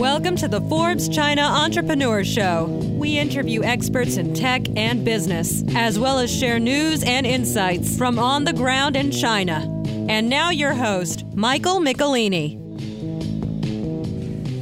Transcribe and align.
Welcome 0.00 0.36
to 0.36 0.48
the 0.48 0.62
Forbes 0.62 1.10
China 1.10 1.42
Entrepreneur 1.42 2.24
Show. 2.24 2.64
We 2.98 3.18
interview 3.18 3.62
experts 3.62 4.16
in 4.16 4.32
tech 4.32 4.62
and 4.74 5.04
business, 5.04 5.62
as 5.74 5.98
well 5.98 6.18
as 6.18 6.34
share 6.34 6.58
news 6.58 7.04
and 7.04 7.26
insights 7.26 7.98
from 7.98 8.18
on 8.18 8.44
the 8.44 8.54
ground 8.54 8.96
in 8.96 9.10
China. 9.10 9.56
And 10.08 10.30
now, 10.30 10.48
your 10.48 10.72
host, 10.72 11.26
Michael 11.34 11.80
Michelini. 11.80 12.56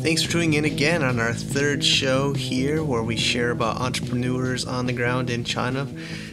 Thanks 0.03 0.24
for 0.24 0.32
tuning 0.32 0.54
in 0.54 0.64
again 0.64 1.04
on 1.04 1.20
our 1.20 1.32
third 1.32 1.84
show 1.84 2.34
here, 2.34 2.82
where 2.82 3.05
we 3.05 3.16
share 3.16 3.52
about 3.52 3.80
entrepreneurs 3.80 4.66
on 4.66 4.86
the 4.86 4.93
ground 4.93 5.30
in 5.30 5.45
China. 5.45 5.86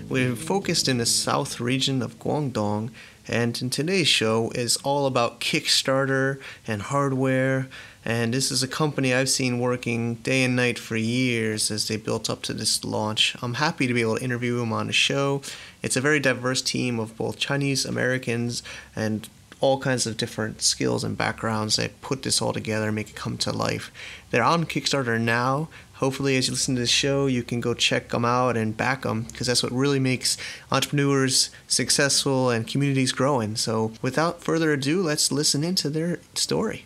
We're 0.09 0.35
focused 0.35 0.87
in 0.87 0.97
the 0.97 1.05
south 1.05 1.59
region 1.59 2.01
of 2.01 2.17
Guangdong, 2.17 2.89
and 3.27 3.61
in 3.61 3.69
today's 3.69 4.07
show 4.07 4.49
is 4.55 4.77
all 4.77 5.05
about 5.05 5.39
Kickstarter 5.39 6.39
and 6.67 6.81
hardware. 6.81 7.69
And 8.05 8.35
this 8.35 8.51
is 8.51 8.61
a 8.61 8.67
company 8.67 9.15
I've 9.15 9.29
seen 9.29 9.59
working 9.59 10.15
day 10.15 10.43
and 10.43 10.55
night 10.55 10.77
for 10.77 10.95
years 10.95 11.71
as 11.71 11.87
they 11.87 11.97
built 11.97 12.29
up 12.29 12.43
to 12.43 12.53
this 12.53 12.85
launch. 12.85 13.35
I'm 13.41 13.55
happy 13.55 13.87
to 13.87 13.93
be 13.95 14.01
able 14.01 14.17
to 14.17 14.23
interview 14.23 14.59
them 14.59 14.71
on 14.71 14.87
the 14.87 14.93
show. 14.93 15.41
It's 15.81 15.97
a 15.97 16.01
very 16.01 16.19
diverse 16.19 16.61
team 16.61 16.99
of 16.99 17.17
both 17.17 17.39
Chinese 17.39 17.83
Americans 17.83 18.61
and 18.95 19.27
all 19.59 19.79
kinds 19.79 20.05
of 20.05 20.17
different 20.17 20.61
skills 20.61 21.03
and 21.03 21.17
backgrounds 21.17 21.77
that 21.77 21.99
put 22.01 22.21
this 22.21 22.41
all 22.41 22.53
together 22.53 22.87
and 22.87 22.95
make 22.95 23.09
it 23.09 23.15
come 23.15 23.37
to 23.39 23.51
life. 23.51 23.91
They're 24.29 24.43
on 24.43 24.65
Kickstarter 24.65 25.19
now. 25.19 25.69
Hopefully, 25.95 26.35
as 26.35 26.47
you 26.47 26.53
listen 26.53 26.75
to 26.75 26.81
this 26.81 26.89
show, 26.89 27.25
you 27.25 27.41
can 27.41 27.61
go 27.61 27.73
check 27.73 28.09
them 28.09 28.25
out 28.25 28.57
and 28.57 28.75
back 28.75 29.03
them 29.03 29.23
because 29.23 29.47
that's 29.47 29.63
what 29.63 29.71
really 29.71 29.99
makes 29.99 30.37
entrepreneurs 30.69 31.49
successful 31.67 32.49
and 32.49 32.67
communities 32.67 33.13
growing. 33.13 33.55
So, 33.55 33.93
without 34.01 34.43
further 34.43 34.73
ado, 34.73 35.01
let's 35.01 35.31
listen 35.31 35.63
into 35.63 35.89
their 35.89 36.19
story. 36.33 36.83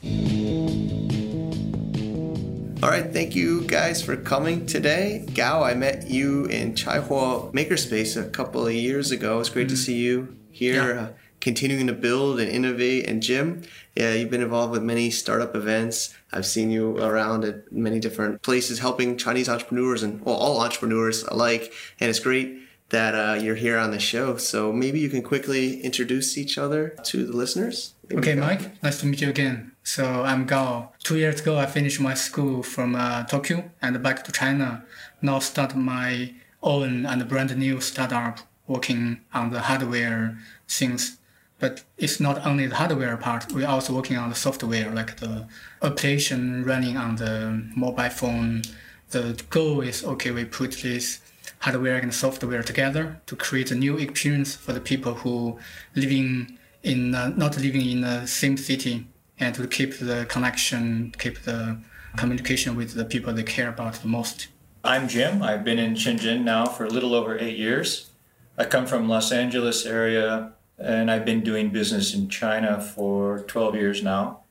All 2.82 2.90
right, 2.90 3.12
thank 3.12 3.36
you 3.36 3.64
guys 3.64 4.02
for 4.02 4.16
coming 4.16 4.66
today. 4.66 5.26
Gao, 5.34 5.64
I 5.64 5.74
met 5.74 6.10
you 6.10 6.46
in 6.46 6.76
Chaihuo 6.76 7.52
Makerspace 7.52 8.16
a 8.16 8.30
couple 8.30 8.66
of 8.66 8.74
years 8.74 9.12
ago. 9.12 9.42
It's 9.42 9.50
great 9.50 9.68
mm-hmm. 9.68 9.76
to 9.76 9.82
see 9.82 9.98
you 9.98 10.38
here. 10.50 10.94
Yeah. 10.94 11.02
Uh, 11.02 11.10
continuing 11.42 11.88
to 11.88 11.94
build 11.94 12.40
and 12.40 12.50
innovate. 12.50 13.06
And 13.06 13.22
Jim, 13.22 13.64
yeah, 13.98 14.14
you've 14.14 14.30
been 14.30 14.42
involved 14.42 14.72
with 14.72 14.82
many 14.82 15.10
startup 15.10 15.58
events. 15.58 16.16
I've 16.32 16.46
seen 16.46 16.72
you 16.72 16.98
around 17.00 17.44
at 17.44 17.70
many 17.70 18.00
different 18.00 18.44
places 18.44 18.80
helping 18.80 19.18
Chinese 19.18 19.50
entrepreneurs 19.50 20.02
and 20.02 20.22
well, 20.22 20.36
all 20.36 20.62
entrepreneurs 20.62 21.24
alike. 21.24 21.74
And 22.00 22.10
it's 22.10 22.20
great 22.20 22.60
that 22.90 23.14
uh, 23.14 23.34
you're 23.42 23.56
here 23.56 23.78
on 23.78 23.92
the 23.92 24.00
show. 24.00 24.38
So 24.38 24.72
maybe 24.72 25.02
you 25.02 25.10
can 25.10 25.22
quickly 25.22 25.82
introduce 25.82 26.38
each 26.38 26.58
other 26.58 26.96
to 27.04 27.26
the 27.26 27.36
listeners. 27.36 27.94
Maybe 28.10 28.22
okay, 28.22 28.36
Mike, 28.36 28.82
nice 28.82 29.02
to 29.02 29.06
meet 29.06 29.20
you 29.20 29.30
again. 29.30 29.69
So 29.96 30.22
I'm 30.24 30.46
Gao. 30.46 30.92
Two 31.00 31.18
years 31.18 31.42
ago, 31.42 31.58
I 31.58 31.66
finished 31.66 32.00
my 32.00 32.14
school 32.14 32.62
from 32.62 32.94
uh, 32.94 33.24
Tokyo 33.24 33.72
and 33.82 34.04
back 34.04 34.24
to 34.26 34.32
China. 34.32 34.86
Now 35.20 35.40
start 35.40 35.76
my 35.76 36.32
own 36.62 37.08
and 37.08 37.28
brand 37.28 37.58
new 37.58 37.82
startup 37.82 38.38
working 38.68 39.22
on 39.34 39.50
the 39.50 39.62
hardware 39.62 40.38
things 40.68 41.18
but 41.58 41.84
it's 41.98 42.20
not 42.20 42.46
only 42.46 42.68
the 42.68 42.76
hardware 42.76 43.18
part. 43.18 43.52
We're 43.52 43.68
also 43.68 43.96
working 43.96 44.16
on 44.16 44.30
the 44.30 44.36
software, 44.36 44.92
like 44.92 45.18
the 45.18 45.48
application 45.82 46.64
running 46.64 46.96
on 46.96 47.16
the 47.16 47.68
mobile 47.76 48.12
phone. 48.12 48.62
The 49.10 49.44
goal 49.50 49.82
is 49.82 50.04
okay. 50.04 50.30
We 50.30 50.46
put 50.46 50.84
this 50.84 51.20
hardware 51.62 51.98
and 51.98 52.14
software 52.14 52.62
together 52.62 53.20
to 53.26 53.36
create 53.36 53.72
a 53.72 53.76
new 53.76 53.98
experience 53.98 54.56
for 54.56 54.72
the 54.72 54.82
people 54.82 55.16
who 55.16 55.58
living 55.96 56.60
in 56.84 57.16
uh, 57.16 57.30
not 57.30 57.58
living 57.58 57.90
in 57.90 58.02
the 58.02 58.28
same 58.28 58.56
city 58.56 59.08
and 59.40 59.56
to 59.56 59.68
keep 59.68 59.98
the 60.00 60.26
connection, 60.30 61.14
keep 61.18 61.44
the 61.44 61.78
communication 62.18 62.76
with 62.76 62.94
the 62.94 63.06
people 63.06 63.34
they 63.34 63.44
care 63.44 63.70
about 63.70 63.96
the 63.96 64.08
most. 64.08 64.48
I'm 64.84 65.08
Jim. 65.08 65.42
I've 65.42 65.64
been 65.64 65.80
in 65.80 65.96
Shenzhen 65.96 66.44
now 66.44 66.66
for 66.66 66.86
a 66.86 66.90
little 66.90 67.14
over 67.14 67.38
eight 67.38 67.58
years. 67.58 68.10
I 68.58 68.66
come 68.66 68.86
from 68.86 69.08
Los 69.08 69.32
Angeles 69.32 69.86
area 69.86 70.54
and 70.78 71.12
I've 71.12 71.26
been 71.26 71.42
doing 71.42 71.70
business 71.70 72.14
in 72.14 72.30
China 72.30 72.82
for 72.82 73.40
12 73.42 73.76
years 73.76 74.04
now. 74.04 74.42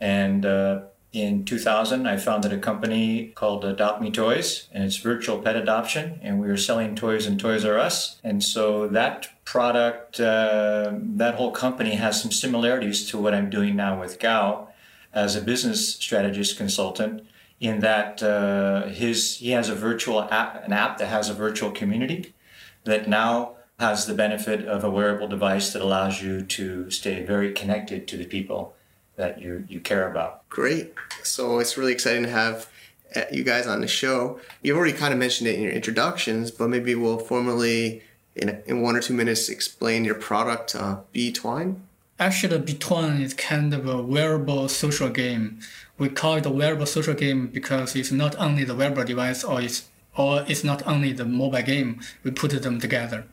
And 0.00 0.44
uh, 0.44 0.82
in 1.12 1.44
2000, 1.44 2.06
I 2.06 2.16
founded 2.16 2.52
a 2.52 2.58
company 2.58 3.32
called 3.34 3.64
Adopt 3.64 4.00
Me 4.00 4.12
Toys, 4.12 4.68
and 4.72 4.84
it's 4.84 4.98
virtual 4.98 5.38
pet 5.38 5.56
adoption. 5.56 6.20
And 6.22 6.38
we 6.38 6.46
were 6.46 6.56
selling 6.56 6.94
toys 6.94 7.26
in 7.26 7.36
Toys 7.36 7.64
R 7.64 7.78
Us. 7.78 8.20
And 8.22 8.44
so 8.44 8.86
that 8.88 9.44
product, 9.44 10.20
uh, 10.20 10.92
that 10.94 11.34
whole 11.34 11.50
company 11.50 11.96
has 11.96 12.22
some 12.22 12.30
similarities 12.30 13.08
to 13.10 13.18
what 13.18 13.34
I'm 13.34 13.50
doing 13.50 13.74
now 13.74 13.98
with 13.98 14.20
Gao 14.20 14.68
as 15.12 15.34
a 15.34 15.40
business 15.40 15.96
strategist 15.96 16.56
consultant. 16.56 17.26
In 17.58 17.80
that 17.80 18.22
uh, 18.22 18.86
his 18.86 19.36
he 19.38 19.50
has 19.50 19.68
a 19.68 19.74
virtual 19.74 20.22
app, 20.22 20.64
an 20.64 20.72
app 20.72 20.96
that 20.98 21.08
has 21.08 21.28
a 21.28 21.34
virtual 21.34 21.72
community 21.72 22.34
that 22.84 23.08
now 23.08 23.56
has 23.78 24.06
the 24.06 24.14
benefit 24.14 24.66
of 24.66 24.84
a 24.84 24.90
wearable 24.90 25.26
device 25.28 25.72
that 25.72 25.82
allows 25.82 26.22
you 26.22 26.42
to 26.42 26.90
stay 26.90 27.22
very 27.22 27.52
connected 27.52 28.06
to 28.08 28.16
the 28.16 28.24
people 28.24 28.74
that 29.20 29.40
you 29.40 29.64
you 29.68 29.80
care 29.80 30.10
about. 30.10 30.48
Great. 30.48 30.92
So 31.22 31.60
it's 31.60 31.76
really 31.76 31.92
exciting 31.92 32.24
to 32.24 32.30
have 32.30 32.68
uh, 33.14 33.22
you 33.30 33.44
guys 33.44 33.66
on 33.66 33.80
the 33.80 33.88
show. 33.88 34.40
You've 34.62 34.76
already 34.76 34.96
kind 34.96 35.12
of 35.12 35.18
mentioned 35.18 35.48
it 35.48 35.54
in 35.56 35.62
your 35.62 35.72
introductions, 35.72 36.50
but 36.50 36.68
maybe 36.68 36.94
we'll 36.94 37.18
formally, 37.18 38.02
in, 38.34 38.62
in 38.66 38.82
one 38.82 38.96
or 38.96 39.00
two 39.00 39.14
minutes, 39.14 39.48
explain 39.48 40.04
your 40.04 40.16
product, 40.16 40.74
uh, 40.74 40.98
Betwine. 41.14 41.76
Actually, 42.18 42.58
Betwine 42.58 43.20
is 43.20 43.32
kind 43.34 43.72
of 43.72 43.86
a 43.86 44.02
wearable 44.02 44.68
social 44.68 45.08
game. 45.08 45.60
We 45.98 46.08
call 46.08 46.36
it 46.36 46.46
a 46.46 46.50
wearable 46.50 46.86
social 46.86 47.14
game 47.14 47.48
because 47.48 47.94
it's 47.94 48.12
not 48.12 48.34
only 48.38 48.64
the 48.64 48.74
wearable 48.74 49.04
device 49.04 49.44
or 49.44 49.60
it's 49.60 49.88
or 50.16 50.44
it's 50.48 50.64
not 50.64 50.86
only 50.86 51.12
the 51.12 51.24
mobile 51.24 51.62
game. 51.62 52.00
We 52.24 52.30
put 52.32 52.50
them 52.62 52.80
together 52.80 53.26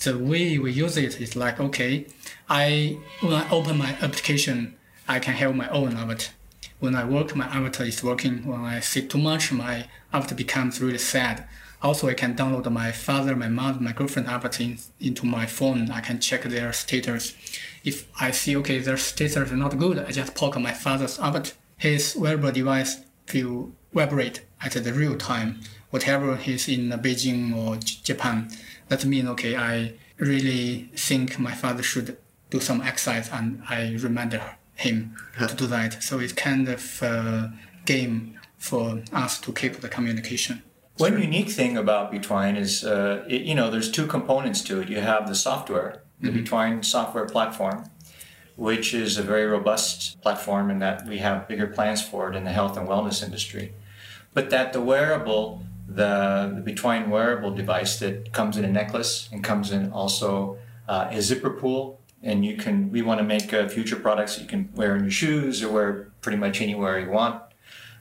the 0.00 0.16
way 0.16 0.58
we 0.58 0.72
use 0.72 0.96
it 0.96 1.20
is 1.20 1.34
like, 1.34 1.58
okay, 1.58 2.06
I 2.48 2.98
when 3.20 3.32
I 3.34 3.48
open 3.50 3.78
my 3.78 3.96
application, 4.00 4.76
I 5.08 5.18
can 5.18 5.34
have 5.34 5.54
my 5.54 5.68
own 5.70 5.96
avatar. 5.96 6.34
When 6.80 6.94
I 6.94 7.04
work, 7.04 7.34
my 7.34 7.46
avatar 7.46 7.86
is 7.86 8.04
working. 8.04 8.46
When 8.46 8.60
I 8.60 8.80
sit 8.80 9.10
too 9.10 9.18
much, 9.18 9.50
my 9.50 9.86
avatar 10.12 10.36
becomes 10.36 10.80
really 10.80 10.98
sad. 10.98 11.48
Also, 11.80 12.08
I 12.08 12.14
can 12.14 12.34
download 12.34 12.70
my 12.70 12.92
father, 12.92 13.34
my 13.36 13.48
mother, 13.48 13.80
my 13.80 13.92
girlfriend 13.92 14.28
avatar 14.28 14.64
in, 14.66 14.78
into 15.00 15.26
my 15.26 15.46
phone. 15.46 15.90
I 15.90 16.00
can 16.00 16.20
check 16.20 16.42
their 16.42 16.72
status. 16.72 17.34
If 17.84 18.08
I 18.20 18.30
see, 18.32 18.56
okay, 18.58 18.78
their 18.78 18.96
status 18.96 19.50
is 19.50 19.52
not 19.52 19.78
good, 19.78 19.98
I 19.98 20.10
just 20.10 20.34
poke 20.34 20.58
my 20.58 20.72
father's 20.72 21.18
avatar. 21.18 21.52
His 21.76 22.16
wearable 22.16 22.52
device 22.52 22.98
will 23.32 23.72
vibrate 23.92 24.42
at 24.60 24.72
the 24.72 24.92
real 24.92 25.16
time, 25.16 25.60
whatever 25.90 26.36
he's 26.36 26.68
in 26.68 26.90
Beijing 26.90 27.56
or 27.56 27.76
Japan 27.76 28.50
that 28.88 29.04
means 29.04 29.28
okay 29.28 29.56
i 29.56 29.92
really 30.18 30.90
think 30.96 31.38
my 31.38 31.54
father 31.54 31.82
should 31.82 32.16
do 32.50 32.60
some 32.60 32.80
exercise 32.80 33.30
and 33.32 33.62
i 33.68 33.94
remind 34.00 34.40
him 34.78 35.16
to 35.38 35.54
do 35.54 35.66
that 35.66 36.02
so 36.02 36.18
it's 36.18 36.32
kind 36.32 36.68
of 36.68 37.02
a 37.02 37.52
game 37.84 38.38
for 38.56 39.02
us 39.12 39.40
to 39.40 39.52
keep 39.52 39.74
the 39.76 39.88
communication 39.88 40.62
one 40.98 41.22
unique 41.22 41.50
thing 41.50 41.76
about 41.76 42.10
Betwine 42.12 42.56
is, 42.56 42.84
uh, 42.84 43.24
it, 43.28 43.42
you 43.42 43.54
know, 43.54 43.70
there's 43.70 43.88
two 43.88 44.08
components 44.08 44.62
to 44.62 44.80
it. 44.80 44.88
You 44.88 44.98
have 44.98 45.28
the 45.28 45.34
software, 45.36 46.02
the 46.20 46.30
mm-hmm. 46.30 46.38
Betwine 46.38 46.84
software 46.84 47.24
platform, 47.24 47.84
which 48.56 48.92
is 48.92 49.16
a 49.16 49.22
very 49.22 49.46
robust 49.46 50.20
platform 50.22 50.72
in 50.72 50.80
that 50.80 51.06
we 51.06 51.18
have 51.18 51.46
bigger 51.46 51.68
plans 51.68 52.02
for 52.02 52.28
it 52.28 52.34
in 52.34 52.42
the 52.42 52.50
health 52.50 52.76
and 52.76 52.88
wellness 52.88 53.22
industry. 53.22 53.74
But 54.34 54.50
that 54.50 54.72
the 54.72 54.80
wearable 54.80 55.62
the, 55.88 56.52
the 56.62 56.72
Betwine 56.72 57.08
wearable 57.08 57.52
device 57.52 57.98
that 58.00 58.32
comes 58.32 58.56
in 58.56 58.64
a 58.64 58.70
necklace 58.70 59.28
and 59.32 59.42
comes 59.42 59.70
in 59.70 59.90
also 59.92 60.58
uh, 60.86 61.08
a 61.10 61.22
zipper 61.22 61.50
pull. 61.50 61.97
And 62.22 62.44
you 62.44 62.56
can, 62.56 62.90
we 62.90 63.02
want 63.02 63.18
to 63.18 63.24
make 63.24 63.52
uh, 63.52 63.68
future 63.68 63.96
products 63.96 64.36
that 64.36 64.42
you 64.42 64.48
can 64.48 64.70
wear 64.74 64.96
in 64.96 65.04
your 65.04 65.10
shoes 65.10 65.62
or 65.62 65.70
wear 65.70 66.10
pretty 66.20 66.38
much 66.38 66.60
anywhere 66.60 66.98
you 66.98 67.10
want. 67.10 67.42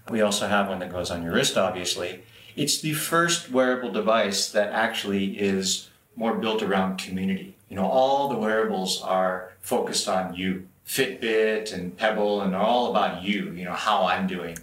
We 0.10 0.22
also 0.22 0.48
have 0.48 0.70
one 0.70 0.80
that 0.80 0.92
goes 0.92 1.12
on 1.12 1.22
your 1.22 1.34
wrist, 1.34 1.58
obviously. 1.58 2.24
It's 2.56 2.82
the 2.82 2.94
first 2.94 3.52
wearable 3.52 3.92
device 3.92 4.50
that 4.52 4.72
actually 4.72 5.38
is 5.38 5.90
more 6.16 6.36
built 6.36 6.64
around 6.64 6.98
community. 6.98 7.56
You 7.70 7.76
know, 7.76 7.86
all 7.86 8.30
the 8.30 8.38
wearables 8.38 9.02
are 9.02 9.54
focused 9.62 10.08
on 10.08 10.34
you. 10.34 10.68
Fitbit 10.88 11.74
and 11.74 11.96
Pebble 11.98 12.42
and 12.42 12.56
all 12.56 12.90
about 12.90 13.22
you, 13.22 13.52
you 13.52 13.66
know, 13.66 13.74
how 13.74 14.06
I'm 14.06 14.26
doing. 14.26 14.58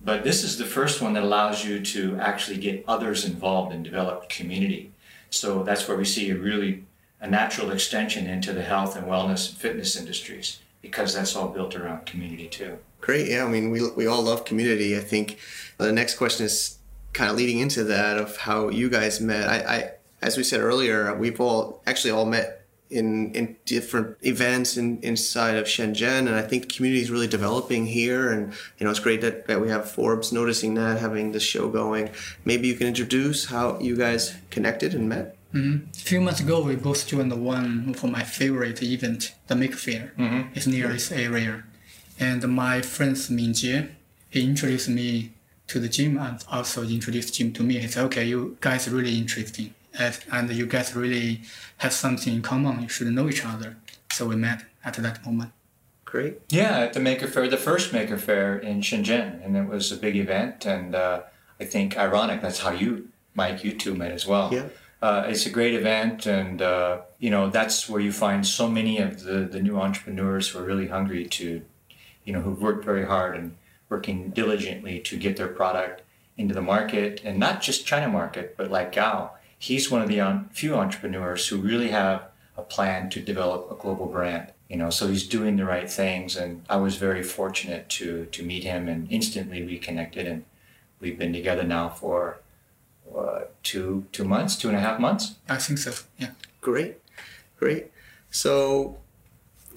But 0.00 0.24
this 0.24 0.42
is 0.42 0.56
the 0.56 0.64
first 0.64 1.02
one 1.02 1.12
that 1.12 1.22
allows 1.22 1.64
you 1.64 1.80
to 1.84 2.16
actually 2.18 2.56
get 2.56 2.84
others 2.88 3.24
involved 3.24 3.72
and 3.72 3.84
develop 3.84 4.30
community. 4.30 4.92
So 5.30 5.62
that's 5.62 5.86
where 5.86 5.98
we 5.98 6.06
see 6.06 6.30
a 6.30 6.36
really 6.36 6.84
a 7.20 7.26
natural 7.26 7.70
extension 7.70 8.26
into 8.26 8.52
the 8.52 8.62
health 8.62 8.96
and 8.96 9.06
wellness 9.06 9.48
and 9.48 9.58
fitness 9.58 9.96
industries 9.96 10.60
because 10.82 11.14
that's 11.14 11.34
all 11.34 11.48
built 11.48 11.74
around 11.74 12.06
community 12.06 12.46
too. 12.46 12.78
Great. 13.00 13.28
Yeah. 13.28 13.44
I 13.44 13.48
mean, 13.48 13.70
we, 13.70 13.90
we 13.90 14.06
all 14.06 14.22
love 14.22 14.44
community. 14.44 14.96
I 14.96 15.00
think 15.00 15.38
the 15.76 15.92
next 15.92 16.16
question 16.16 16.46
is 16.46 16.78
kind 17.12 17.30
of 17.30 17.36
leading 17.36 17.58
into 17.58 17.84
that 17.84 18.18
of 18.18 18.36
how 18.36 18.68
you 18.68 18.88
guys 18.88 19.20
met. 19.20 19.48
I, 19.48 19.76
I 19.76 19.90
as 20.20 20.36
we 20.36 20.42
said 20.42 20.60
earlier, 20.60 21.14
we've 21.14 21.40
all 21.40 21.82
actually 21.86 22.10
all 22.10 22.26
met 22.26 22.66
in 22.90 23.32
in 23.34 23.56
different 23.66 24.16
events 24.22 24.76
in, 24.76 24.98
inside 25.02 25.56
of 25.56 25.66
Shenzhen, 25.66 26.20
and 26.20 26.34
I 26.34 26.42
think 26.42 26.72
community 26.72 27.02
is 27.02 27.10
really 27.10 27.26
developing 27.26 27.86
here. 27.86 28.32
And 28.32 28.52
you 28.78 28.84
know, 28.84 28.90
it's 28.90 29.00
great 29.00 29.20
that, 29.20 29.46
that 29.46 29.60
we 29.60 29.68
have 29.68 29.90
Forbes 29.90 30.32
noticing 30.32 30.74
that, 30.74 30.98
having 30.98 31.32
this 31.32 31.42
show 31.42 31.68
going. 31.68 32.10
Maybe 32.44 32.68
you 32.68 32.74
can 32.74 32.86
introduce 32.86 33.46
how 33.46 33.78
you 33.78 33.96
guys 33.96 34.34
connected 34.50 34.94
and 34.94 35.08
met. 35.08 35.36
Mm-hmm. 35.54 35.90
A 35.90 35.94
few 35.94 36.20
months 36.20 36.40
ago, 36.40 36.62
we 36.62 36.76
both 36.76 37.06
joined 37.06 37.32
the 37.32 37.36
one 37.36 37.94
for 37.94 38.08
my 38.08 38.22
favorite 38.22 38.82
event, 38.82 39.34
the 39.46 39.56
Maker 39.56 39.76
Faire. 39.76 40.12
Mm-hmm. 40.18 40.52
It's 40.54 40.66
near 40.66 40.88
this 40.88 41.10
area, 41.10 41.64
and 42.20 42.46
my 42.48 42.82
friend 42.82 43.16
Min 43.30 43.54
Jie, 43.54 43.88
he 44.28 44.44
introduced 44.44 44.88
me 44.88 45.32
to 45.68 45.78
the 45.80 45.88
Jim 45.88 46.18
and 46.18 46.44
also 46.50 46.82
introduced 46.82 47.34
Jim 47.34 47.52
to 47.54 47.62
me. 47.62 47.78
He 47.78 47.88
said, 47.88 48.04
"Okay, 48.04 48.24
you 48.24 48.58
guys 48.60 48.86
are 48.88 48.94
really 48.94 49.16
interesting." 49.16 49.74
and 50.30 50.50
you 50.50 50.66
guys 50.66 50.94
really 50.94 51.40
have 51.78 51.92
something 51.92 52.34
in 52.34 52.42
common. 52.42 52.82
You 52.82 52.88
should 52.88 53.08
know 53.08 53.28
each 53.28 53.44
other. 53.44 53.76
So 54.12 54.26
we 54.26 54.36
met 54.36 54.64
at 54.84 54.94
that 54.94 55.24
moment. 55.24 55.52
Great. 56.04 56.40
Yeah, 56.48 56.78
at 56.78 56.94
the 56.94 57.00
Maker 57.00 57.26
Faire, 57.26 57.48
the 57.48 57.56
first 57.56 57.92
Maker 57.92 58.16
Faire 58.16 58.58
in 58.58 58.80
Shenzhen, 58.80 59.44
and 59.44 59.56
it 59.56 59.68
was 59.68 59.92
a 59.92 59.96
big 59.96 60.16
event. 60.16 60.64
And 60.64 60.94
uh, 60.94 61.22
I 61.60 61.64
think 61.64 61.98
ironic 61.98 62.40
that's 62.40 62.60
how 62.60 62.70
you, 62.70 63.08
Mike, 63.34 63.62
you 63.62 63.72
two 63.72 63.94
met 63.94 64.12
as 64.12 64.26
well. 64.26 64.52
Yeah. 64.52 64.68
Uh, 65.00 65.24
it's 65.28 65.46
a 65.46 65.50
great 65.50 65.74
event, 65.74 66.26
and 66.26 66.60
uh, 66.60 66.98
you 67.18 67.30
know 67.30 67.48
that's 67.48 67.88
where 67.88 68.00
you 68.00 68.10
find 68.10 68.46
so 68.46 68.68
many 68.68 68.98
of 68.98 69.22
the, 69.22 69.48
the 69.50 69.62
new 69.62 69.78
entrepreneurs 69.78 70.48
who 70.48 70.58
are 70.58 70.64
really 70.64 70.88
hungry 70.88 71.24
to, 71.24 71.62
you 72.24 72.32
know, 72.32 72.40
who've 72.40 72.60
worked 72.60 72.84
very 72.84 73.06
hard 73.06 73.36
and 73.36 73.56
working 73.88 74.30
diligently 74.30 74.98
to 75.00 75.16
get 75.16 75.36
their 75.36 75.48
product 75.48 76.02
into 76.36 76.54
the 76.54 76.62
market, 76.62 77.20
and 77.24 77.38
not 77.38 77.62
just 77.62 77.86
China 77.86 78.08
market, 78.08 78.56
but 78.56 78.70
like 78.70 78.92
Gao, 78.92 79.30
he's 79.56 79.90
one 79.90 80.02
of 80.02 80.08
the 80.08 80.44
few 80.50 80.74
entrepreneurs 80.74 81.46
who 81.46 81.58
really 81.58 81.88
have 81.88 82.22
a 82.56 82.62
plan 82.62 83.08
to 83.10 83.20
develop 83.20 83.70
a 83.70 83.80
global 83.80 84.06
brand. 84.06 84.52
You 84.68 84.76
know, 84.76 84.90
so 84.90 85.08
he's 85.08 85.26
doing 85.26 85.56
the 85.56 85.64
right 85.64 85.90
things, 85.90 86.36
and 86.36 86.64
I 86.68 86.76
was 86.76 86.96
very 86.96 87.22
fortunate 87.22 87.88
to 87.90 88.26
to 88.26 88.42
meet 88.42 88.64
him, 88.64 88.88
and 88.88 89.06
instantly 89.12 89.62
we 89.62 89.78
connected, 89.78 90.26
and 90.26 90.44
we've 91.00 91.18
been 91.18 91.32
together 91.32 91.62
now 91.62 91.88
for 91.88 92.40
uh, 93.16 93.44
two 93.62 94.06
two 94.12 94.24
months, 94.24 94.56
two 94.56 94.68
and 94.68 94.76
a 94.76 94.80
half 94.80 94.98
months. 94.98 95.36
I 95.48 95.56
think 95.56 95.78
so. 95.78 95.92
Yeah. 96.18 96.30
Great, 96.60 96.96
great. 97.58 97.86
So, 98.30 98.98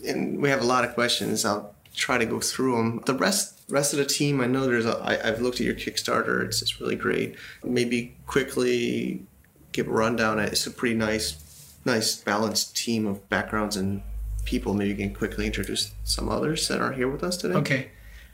and 0.05 0.41
we 0.41 0.49
have 0.49 0.61
a 0.61 0.65
lot 0.65 0.83
of 0.83 0.93
questions. 0.93 1.45
I'll 1.45 1.75
try 1.95 2.17
to 2.17 2.25
go 2.25 2.39
through 2.39 2.75
them. 2.77 3.03
The 3.05 3.13
rest 3.13 3.61
rest 3.69 3.93
of 3.93 3.99
the 3.99 4.05
team, 4.05 4.41
I 4.41 4.47
know 4.47 4.65
there's 4.65 4.85
a. 4.85 4.97
I, 4.97 5.27
I've 5.27 5.41
looked 5.41 5.59
at 5.59 5.65
your 5.65 5.75
Kickstarter. 5.75 6.45
It's 6.45 6.61
it's 6.61 6.79
really 6.81 6.95
great. 6.95 7.35
Maybe 7.63 8.15
quickly 8.27 9.25
give 9.71 9.87
a 9.87 9.91
rundown. 9.91 10.39
It's 10.39 10.67
a 10.67 10.71
pretty 10.71 10.95
nice, 10.95 11.75
nice 11.85 12.15
balanced 12.15 12.75
team 12.75 13.07
of 13.07 13.27
backgrounds 13.29 13.77
and 13.77 14.01
people. 14.45 14.73
Maybe 14.73 14.89
you 14.89 14.95
can 14.95 15.13
quickly 15.13 15.45
introduce 15.45 15.91
some 16.03 16.29
others 16.29 16.67
that 16.67 16.81
are 16.81 16.93
here 16.93 17.09
with 17.09 17.23
us 17.23 17.37
today. 17.37 17.55
Okay. 17.55 17.89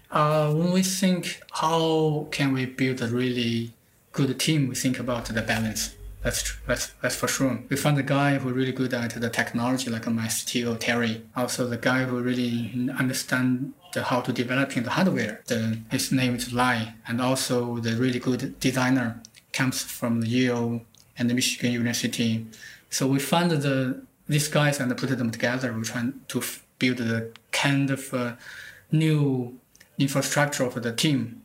Uh, 0.09 0.53
when 0.53 0.71
we 0.71 0.81
think 0.81 1.41
how 1.51 2.27
can 2.31 2.53
we 2.53 2.65
build 2.65 3.01
a 3.01 3.07
really 3.07 3.73
good 4.19 4.39
team, 4.39 4.67
we 4.67 4.75
think 4.75 4.97
about 4.99 5.25
the 5.25 5.43
balance. 5.53 5.81
That's. 6.23 6.41
That's 6.67 6.85
that's 7.01 7.17
for 7.21 7.29
sure. 7.35 7.53
We 7.69 7.75
found 7.77 7.97
a 7.99 8.07
guy 8.17 8.29
who 8.39 8.51
really 8.51 8.75
good 8.81 8.93
at 8.93 9.13
the 9.25 9.29
technology, 9.29 9.87
like 9.89 10.07
my 10.07 10.27
CTO 10.27 10.71
Terry. 10.85 11.15
Also, 11.41 11.67
the 11.67 11.81
guy 11.89 11.99
who 12.07 12.15
really 12.31 12.89
understand 13.03 13.73
the 13.93 14.01
how 14.03 14.19
to 14.21 14.31
developing 14.33 14.83
the 14.83 14.93
hardware. 14.97 15.33
The, 15.51 15.79
his 15.95 16.11
name 16.11 16.33
is 16.35 16.51
Lai, 16.51 16.77
and 17.07 17.21
also 17.21 17.77
the 17.85 17.93
really 18.03 18.19
good 18.19 18.59
designer 18.59 19.21
comes 19.53 19.77
from 19.81 20.21
the 20.21 20.27
Yale 20.27 20.81
and 21.17 21.29
the 21.29 21.33
Michigan 21.33 21.71
University. 21.71 22.45
So 22.89 23.07
we 23.07 23.19
found 23.19 23.51
the 23.51 24.01
these 24.27 24.47
guys 24.47 24.79
and 24.79 24.95
put 24.97 25.09
them 25.21 25.31
together. 25.31 25.71
We're 25.73 25.83
trying 25.83 26.13
to 26.33 26.41
build 26.79 26.97
the 26.97 27.31
kind 27.51 27.89
of 27.89 28.13
uh, 28.13 28.33
new 28.91 29.57
infrastructure 29.97 30.69
for 30.69 30.79
the 30.79 30.93
team. 30.93 31.41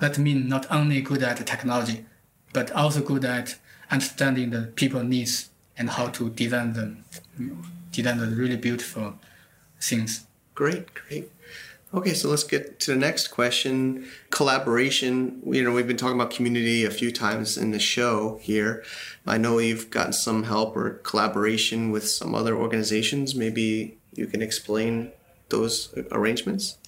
That 0.00 0.18
means 0.18 0.48
not 0.48 0.66
only 0.70 1.00
good 1.00 1.22
at 1.22 1.44
technology, 1.46 2.04
but 2.52 2.70
also 2.72 3.00
good 3.00 3.24
at 3.24 3.56
understanding 3.90 4.50
the 4.50 4.72
people 4.74 5.02
needs 5.02 5.50
and 5.76 5.90
how 5.90 6.08
to 6.08 6.30
design 6.30 6.72
them, 6.74 7.04
design 7.90 8.18
the 8.18 8.26
really 8.26 8.56
beautiful 8.56 9.14
things. 9.80 10.26
Great, 10.54 10.92
great. 10.94 11.30
Okay, 11.92 12.14
so 12.14 12.28
let's 12.28 12.44
get 12.44 12.78
to 12.80 12.92
the 12.92 12.96
next 12.96 13.28
question. 13.28 14.06
Collaboration. 14.30 15.42
You 15.44 15.64
know, 15.64 15.72
we've 15.72 15.88
been 15.88 15.96
talking 15.96 16.14
about 16.14 16.30
community 16.30 16.84
a 16.84 16.90
few 16.90 17.10
times 17.10 17.58
in 17.58 17.72
the 17.72 17.80
show 17.80 18.38
here. 18.42 18.84
I 19.26 19.38
know 19.38 19.58
you've 19.58 19.90
gotten 19.90 20.12
some 20.12 20.44
help 20.44 20.76
or 20.76 21.00
collaboration 21.02 21.90
with 21.90 22.08
some 22.08 22.32
other 22.34 22.54
organizations. 22.54 23.34
Maybe 23.34 23.98
you 24.14 24.26
can 24.26 24.40
explain 24.40 25.10
those 25.48 25.92
arrangements? 26.12 26.78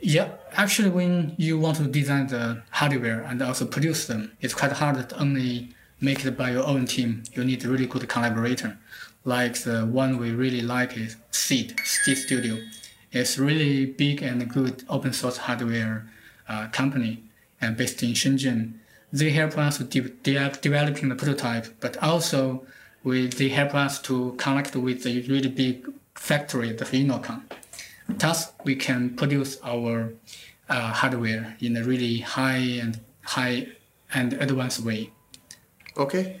Yeah, 0.00 0.28
actually, 0.52 0.90
when 0.90 1.34
you 1.38 1.58
want 1.58 1.78
to 1.78 1.84
design 1.84 2.28
the 2.28 2.62
hardware 2.70 3.22
and 3.22 3.42
also 3.42 3.66
produce 3.66 4.06
them, 4.06 4.32
it's 4.40 4.54
quite 4.54 4.72
hard 4.72 5.08
to 5.08 5.18
only 5.18 5.74
make 6.00 6.24
it 6.24 6.36
by 6.36 6.52
your 6.52 6.64
own 6.64 6.86
team. 6.86 7.24
You 7.32 7.44
need 7.44 7.64
a 7.64 7.68
really 7.68 7.86
good 7.86 8.08
collaborator. 8.08 8.78
Like 9.24 9.58
the 9.62 9.84
one 9.84 10.18
we 10.18 10.30
really 10.30 10.62
like 10.62 10.96
is 10.96 11.16
Seeed, 11.30 11.78
Seeed 11.84 12.18
Studio 12.18 12.58
it's 13.12 13.38
really 13.38 13.86
big 13.86 14.22
and 14.22 14.48
good 14.48 14.84
open 14.88 15.12
source 15.12 15.38
hardware 15.38 16.06
uh, 16.48 16.68
company 16.68 17.22
and 17.60 17.76
based 17.76 18.02
in 18.02 18.10
Shenzhen. 18.10 18.74
They 19.12 19.30
help 19.30 19.56
us 19.56 19.78
to 19.78 19.84
de- 19.84 20.10
de- 20.10 20.58
developing 20.60 21.08
the 21.08 21.14
prototype, 21.14 21.66
but 21.80 21.96
also 22.02 22.66
we, 23.02 23.28
they 23.28 23.48
help 23.48 23.74
us 23.74 24.00
to 24.02 24.34
connect 24.36 24.76
with 24.76 25.04
the 25.04 25.22
really 25.22 25.48
big 25.48 25.90
factory, 26.14 26.72
the 26.72 26.84
Innocon. 26.84 27.42
Thus, 28.08 28.52
we 28.64 28.74
can 28.74 29.16
produce 29.16 29.58
our 29.62 30.14
uh, 30.68 30.92
hardware 30.92 31.56
in 31.60 31.76
a 31.76 31.84
really 31.84 32.18
high 32.18 32.80
and 32.80 33.00
high 33.22 33.68
and 34.12 34.32
advanced 34.34 34.80
way. 34.80 35.10
Okay, 35.96 36.40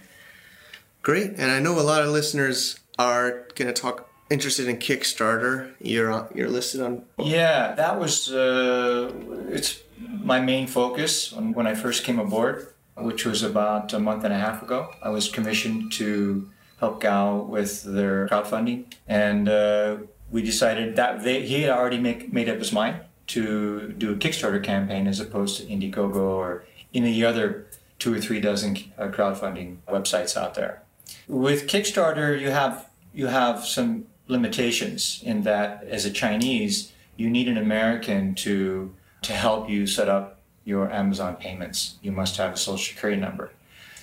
great. 1.02 1.32
And 1.36 1.50
I 1.50 1.60
know 1.60 1.78
a 1.78 1.82
lot 1.82 2.02
of 2.02 2.08
listeners 2.08 2.78
are 2.98 3.46
going 3.54 3.72
to 3.72 3.80
talk 3.80 4.08
interested 4.30 4.68
in 4.68 4.76
Kickstarter. 4.76 5.72
You're 5.80 6.10
on, 6.10 6.28
you're 6.34 6.48
listed 6.48 6.80
on. 6.80 7.04
Yeah, 7.18 7.74
that 7.74 7.98
was 7.98 8.32
uh, 8.32 9.12
it's 9.50 9.80
my 10.00 10.40
main 10.40 10.66
focus 10.66 11.32
when 11.32 11.66
I 11.66 11.74
first 11.74 12.04
came 12.04 12.18
aboard, 12.18 12.72
which 12.96 13.24
was 13.24 13.42
about 13.42 13.92
a 13.92 13.98
month 13.98 14.24
and 14.24 14.32
a 14.32 14.38
half 14.38 14.62
ago. 14.62 14.90
I 15.02 15.10
was 15.10 15.28
commissioned 15.28 15.92
to 15.92 16.48
help 16.80 17.00
Gao 17.00 17.42
with 17.42 17.82
their 17.82 18.28
crowdfunding, 18.28 18.84
and 19.06 19.48
uh, 19.48 19.96
we 20.30 20.42
decided 20.42 20.96
that 20.96 21.22
they, 21.22 21.46
he 21.46 21.62
had 21.62 21.70
already 21.70 21.98
make, 21.98 22.32
made 22.32 22.48
up 22.48 22.58
his 22.58 22.72
mind 22.72 23.00
to 23.28 23.92
do 23.92 24.12
a 24.12 24.16
Kickstarter 24.16 24.62
campaign 24.62 25.06
as 25.06 25.20
opposed 25.20 25.58
to 25.58 25.66
Indiegogo 25.66 26.16
or 26.16 26.64
any 26.94 27.24
other 27.24 27.66
two 27.98 28.14
or 28.14 28.20
three 28.20 28.40
dozen 28.40 28.76
uh, 28.96 29.08
crowdfunding 29.08 29.78
websites 29.88 30.36
out 30.36 30.54
there. 30.54 30.82
With 31.26 31.66
Kickstarter, 31.66 32.38
you 32.38 32.50
have 32.50 32.88
you 33.14 33.26
have 33.26 33.64
some 33.64 34.06
limitations 34.28 35.22
in 35.24 35.42
that 35.42 35.84
as 35.84 36.04
a 36.04 36.10
Chinese, 36.10 36.92
you 37.16 37.28
need 37.30 37.48
an 37.48 37.56
American 37.56 38.34
to 38.36 38.94
to 39.22 39.32
help 39.32 39.68
you 39.68 39.86
set 39.86 40.08
up 40.08 40.38
your 40.64 40.90
Amazon 40.92 41.36
payments. 41.36 41.96
You 42.02 42.12
must 42.12 42.36
have 42.36 42.52
a 42.52 42.56
social 42.56 42.94
security 42.94 43.20
number. 43.20 43.50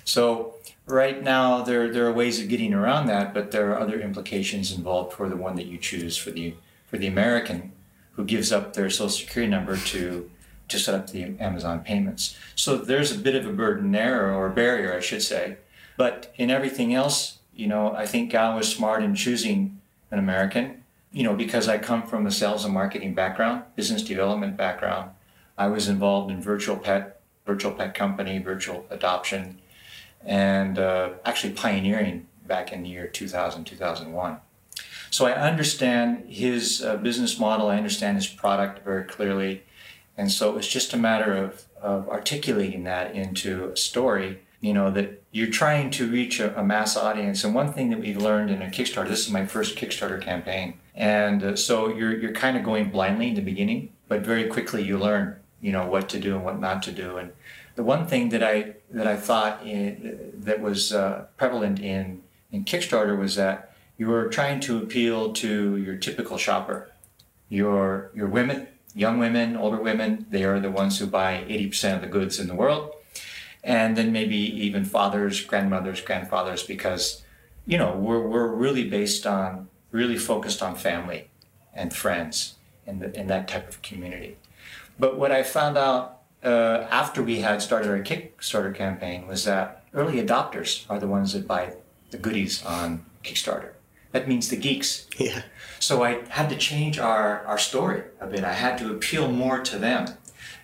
So 0.06 0.54
right 0.86 1.22
now 1.22 1.64
there 1.64 1.92
there 1.92 2.08
are 2.08 2.14
ways 2.14 2.40
of 2.40 2.48
getting 2.48 2.74
around 2.74 3.08
that, 3.08 3.34
but 3.34 3.52
there 3.52 3.72
are 3.72 3.80
other 3.80 4.00
implications 4.00 4.72
involved 4.72 5.14
for 5.14 5.28
the 5.28 5.36
one 5.36 5.56
that 5.56 5.66
you 5.66 5.78
choose 5.78 6.16
for 6.16 6.32
the 6.32 6.54
for 6.88 6.98
the 6.98 7.08
American 7.08 7.74
who 8.14 8.24
gives 8.24 8.52
up 8.54 8.74
their 8.74 8.90
social 8.90 9.10
security 9.10 9.52
number 9.52 9.76
to 9.76 10.30
to 10.68 10.80
set 10.80 10.96
up 10.96 11.10
the 11.10 11.36
Amazon 11.40 11.82
payments. 11.82 12.38
So 12.56 12.78
there's 12.78 13.12
a 13.12 13.18
bit 13.18 13.36
of 13.36 13.46
a 13.46 13.54
burden 13.54 13.92
there 13.92 14.34
or 14.34 14.48
a 14.48 14.54
barrier 14.54 14.94
I 14.96 15.02
should 15.02 15.24
say. 15.24 15.58
But 15.98 16.34
in 16.36 16.52
everything 16.52 16.94
else, 16.94 17.40
you 17.56 17.68
know, 17.68 17.94
I 17.94 18.06
think 18.06 18.32
Gao 18.32 18.58
was 18.58 18.72
smart 18.72 19.04
in 19.04 19.16
choosing 19.16 19.80
an 20.12 20.20
American. 20.20 20.84
You 21.12 21.24
know, 21.24 21.34
because 21.34 21.70
I 21.70 21.78
come 21.78 22.06
from 22.06 22.28
a 22.28 22.32
sales 22.32 22.66
and 22.66 22.74
marketing 22.74 23.14
background, 23.14 23.64
business 23.76 24.02
development 24.02 24.58
background, 24.58 25.12
I 25.58 25.68
was 25.68 25.88
involved 25.88 26.30
in 26.30 26.42
virtual 26.42 26.76
pet, 26.76 27.22
virtual 27.46 27.72
pet 27.72 27.96
company, 27.96 28.38
virtual 28.40 28.86
adoption, 28.90 29.60
and 30.26 30.80
uh, 30.80 31.12
actually 31.24 31.54
pioneering 31.54 32.28
back 32.48 32.72
in 32.72 32.84
the 32.84 32.90
year 32.90 33.08
2000, 33.08 33.64
2001. 33.64 34.38
So 35.12 35.26
I 35.26 35.34
understand 35.34 36.26
his 36.28 36.84
uh, 36.84 36.98
business 36.98 37.40
model, 37.40 37.70
I 37.70 37.78
understand 37.78 38.18
his 38.18 38.28
product 38.28 38.84
very 38.84 39.06
clearly. 39.06 39.64
And 40.18 40.32
so 40.32 40.58
it's 40.58 40.68
just 40.68 40.94
a 40.94 40.98
matter 40.98 41.36
of, 41.36 41.66
of 41.82 42.10
articulating 42.10 42.84
that 42.84 43.16
into 43.16 43.72
a 43.72 43.78
story 43.78 44.40
you 44.66 44.74
know 44.74 44.90
that 44.90 45.22
you're 45.32 45.52
trying 45.52 45.92
to 45.92 46.10
reach 46.10 46.40
a, 46.40 46.60
a, 46.60 46.64
mass 46.64 46.98
audience 46.98 47.44
and 47.44 47.54
one 47.54 47.72
thing 47.72 47.92
that 47.92 48.00
we 48.00 48.16
learned 48.16 48.50
in 48.50 48.64
a 48.64 48.68
kickstarter 48.68 49.08
this 49.08 49.20
is 49.20 49.32
my 49.32 49.46
first 49.46 49.78
kickstarter 49.78 50.20
campaign 50.20 50.80
and 50.96 51.44
uh, 51.44 51.56
so 51.56 51.90
you're, 51.90 52.18
you're 52.18 52.34
kind 52.34 52.58
of 52.58 52.64
going 52.64 52.90
blindly 52.90 53.28
in 53.28 53.36
the 53.36 53.42
beginning 53.42 53.90
but 54.08 54.22
very 54.22 54.48
quickly 54.48 54.82
you 54.84 54.98
learn 54.98 55.36
you 55.62 55.72
know 55.72 55.86
what 55.86 56.10
to 56.10 56.20
do 56.20 56.36
and 56.36 56.44
what 56.44 56.60
not 56.60 56.82
to 56.82 56.92
do 56.92 57.18
and 57.18 57.32
the 57.76 57.84
one 57.84 58.08
thing 58.08 58.30
that 58.30 58.44
i 58.44 58.76
that 58.90 59.08
i 59.08 59.16
thought 59.16 59.66
in, 59.66 60.32
that 60.34 60.62
was 60.62 60.94
uh, 60.94 61.26
prevalent 61.38 61.80
in 61.80 62.22
in 62.52 62.64
kickstarter 62.64 63.18
was 63.18 63.36
that 63.36 63.76
you 63.98 64.08
were 64.08 64.28
trying 64.28 64.60
to 64.62 64.78
appeal 64.78 65.34
to 65.34 65.78
your 65.78 65.96
typical 65.96 66.38
shopper. 66.38 66.92
Your 67.50 68.12
your 68.14 68.28
women, 68.28 68.68
young 68.94 69.20
women, 69.20 69.56
older 69.56 69.82
women, 69.82 70.26
they 70.30 70.44
are 70.44 70.60
the 70.60 70.72
ones 70.72 71.00
who 71.00 71.06
buy 71.06 71.46
80% 71.48 71.96
of 71.96 72.02
the 72.02 72.08
goods 72.08 72.40
in 72.40 72.48
the 72.48 72.56
world. 72.56 72.92
And 73.64 73.96
then 73.98 74.12
maybe 74.12 74.38
even 74.38 74.86
fathers, 74.86 75.42
grandmothers, 75.42 76.02
grandfathers, 76.02 76.64
because 76.64 77.24
you 77.66 77.78
know, 77.78 77.96
we're 77.96 78.28
we're 78.28 78.48
really 78.48 78.90
based 78.90 79.26
on 79.26 79.70
really 79.92 80.18
focused 80.18 80.62
on 80.62 80.76
family 80.76 81.30
and 81.74 81.94
friends 81.94 82.56
the, 82.86 83.18
in 83.18 83.28
that 83.28 83.48
type 83.48 83.68
of 83.70 83.82
community. 83.82 84.38
But 85.00 85.18
what 85.18 85.32
I 85.32 85.44
found 85.44 85.78
out 85.78 86.22
uh, 86.46 86.88
after 86.92 87.24
we 87.24 87.40
had 87.40 87.62
started 87.62 87.90
our 87.90 88.00
Kickstarter 88.00 88.74
campaign 88.74 89.28
was 89.28 89.44
that 89.46 89.84
early 89.94 90.22
adopters 90.22 90.86
are 90.90 91.00
the 91.00 91.08
ones 91.08 91.34
that 91.34 91.48
buy 91.48 91.74
the 92.12 92.18
goodies 92.18 92.64
on 92.64 93.06
Kickstarter. 93.24 93.72
That 94.12 94.28
means 94.28 94.48
the 94.50 94.56
geeks. 94.56 95.08
Yeah. 95.18 95.42
So 95.80 96.04
I 96.04 96.24
had 96.30 96.50
to 96.50 96.56
change 96.56 97.00
our, 97.00 97.44
our 97.46 97.58
story 97.58 98.04
a 98.22 98.28
bit. 98.28 98.44
I 98.44 98.54
had 98.54 98.78
to 98.78 98.92
appeal 98.92 99.30
more 99.30 99.60
to 99.60 99.78
them. 99.78 100.06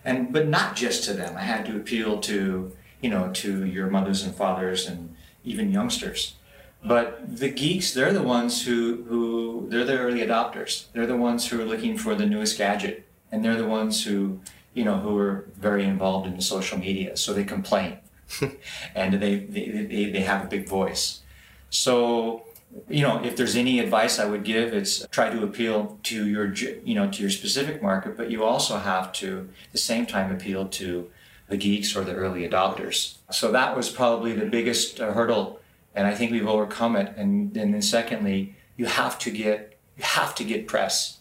And 0.05 0.31
but 0.31 0.47
not 0.47 0.75
just 0.75 1.03
to 1.05 1.13
them. 1.13 1.35
I 1.35 1.41
had 1.41 1.65
to 1.65 1.75
appeal 1.75 2.19
to, 2.21 2.71
you 3.01 3.09
know, 3.09 3.29
to 3.33 3.65
your 3.65 3.87
mothers 3.87 4.23
and 4.23 4.33
fathers 4.33 4.87
and 4.87 5.15
even 5.43 5.71
youngsters. 5.71 6.35
But 6.83 7.37
the 7.37 7.49
geeks, 7.49 7.93
they're 7.93 8.13
the 8.13 8.23
ones 8.23 8.65
who, 8.65 9.03
who 9.03 9.67
they're 9.69 9.85
the 9.85 9.99
early 9.99 10.21
adopters. 10.21 10.85
They're 10.93 11.05
the 11.05 11.17
ones 11.17 11.47
who 11.47 11.61
are 11.61 11.65
looking 11.65 11.97
for 11.97 12.15
the 12.15 12.25
newest 12.25 12.57
gadget. 12.57 13.05
And 13.31 13.45
they're 13.45 13.57
the 13.57 13.67
ones 13.67 14.05
who, 14.05 14.39
you 14.73 14.83
know, 14.83 14.97
who 14.97 15.17
are 15.17 15.45
very 15.57 15.83
involved 15.83 16.27
in 16.27 16.39
social 16.41 16.77
media. 16.77 17.17
So 17.17 17.33
they 17.33 17.43
complain. 17.43 17.97
and 18.95 19.13
they, 19.15 19.39
they, 19.39 19.85
they, 19.89 20.05
they 20.11 20.21
have 20.21 20.45
a 20.45 20.47
big 20.47 20.67
voice. 20.67 21.21
So, 21.69 22.43
you 22.89 23.01
know, 23.01 23.21
if 23.21 23.35
there's 23.35 23.55
any 23.55 23.79
advice 23.79 24.19
I 24.19 24.25
would 24.25 24.43
give, 24.45 24.73
it's 24.73 25.05
try 25.07 25.29
to 25.29 25.43
appeal 25.43 25.99
to 26.03 26.27
your, 26.27 26.53
you 26.53 26.95
know, 26.95 27.11
to 27.11 27.21
your 27.21 27.29
specific 27.29 27.81
market, 27.81 28.15
but 28.15 28.31
you 28.31 28.43
also 28.43 28.77
have 28.77 29.11
to, 29.13 29.49
at 29.65 29.71
the 29.73 29.77
same 29.77 30.05
time, 30.05 30.31
appeal 30.31 30.67
to 30.67 31.09
the 31.49 31.57
geeks 31.57 31.95
or 31.95 32.05
the 32.05 32.13
early 32.13 32.47
adopters. 32.47 33.17
So 33.29 33.51
that 33.51 33.75
was 33.75 33.89
probably 33.89 34.33
the 34.33 34.45
biggest 34.45 35.01
uh, 35.01 35.11
hurdle 35.11 35.61
and 35.95 36.07
I 36.07 36.15
think 36.15 36.31
we've 36.31 36.47
overcome 36.47 36.95
it. 36.95 37.13
And, 37.17 37.55
and 37.57 37.73
then 37.73 37.81
secondly, 37.81 38.55
you 38.77 38.85
have 38.85 39.19
to 39.19 39.31
get 39.31 39.77
you 39.97 40.03
have 40.03 40.33
to 40.35 40.43
get 40.43 40.67
press, 40.67 41.19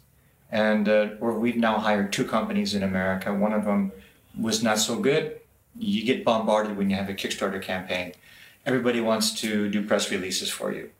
and 0.50 0.88
uh, 0.88 1.08
we've 1.20 1.56
now 1.56 1.78
hired 1.78 2.12
two 2.12 2.24
companies 2.24 2.74
in 2.74 2.82
America. 2.82 3.32
One 3.32 3.52
of 3.52 3.64
them 3.64 3.92
was 4.38 4.62
not 4.62 4.78
so 4.78 4.98
good. 4.98 5.40
You 5.78 6.04
get 6.04 6.24
bombarded 6.24 6.76
when 6.76 6.90
you 6.90 6.96
have 6.96 7.08
a 7.08 7.14
Kickstarter 7.14 7.62
campaign. 7.62 8.12
Everybody 8.66 9.00
wants 9.00 9.32
to 9.40 9.68
do 9.70 9.86
press 9.86 10.10
releases 10.10 10.50
for 10.50 10.72
you, 10.72 10.90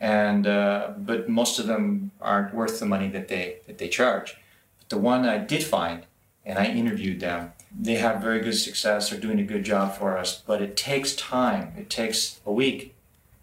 and 0.00 0.46
uh, 0.46 0.92
but 0.98 1.28
most 1.28 1.58
of 1.58 1.66
them 1.66 2.10
aren't 2.20 2.54
worth 2.54 2.80
the 2.80 2.86
money 2.86 3.08
that 3.08 3.28
they 3.28 3.58
that 3.66 3.78
they 3.78 3.88
charge. 3.88 4.36
But 4.78 4.88
the 4.90 4.98
one 4.98 5.24
I 5.24 5.38
did 5.38 5.62
find, 5.62 6.04
and 6.44 6.58
I 6.58 6.66
interviewed 6.66 7.20
them, 7.20 7.52
they 7.78 7.94
have 7.94 8.20
very 8.20 8.40
good 8.40 8.56
success. 8.56 9.10
They're 9.10 9.20
doing 9.20 9.40
a 9.40 9.44
good 9.44 9.64
job 9.64 9.96
for 9.96 10.18
us, 10.18 10.42
but 10.46 10.60
it 10.60 10.76
takes 10.76 11.14
time. 11.14 11.72
It 11.78 11.88
takes 11.88 12.40
a 12.44 12.52
week 12.52 12.94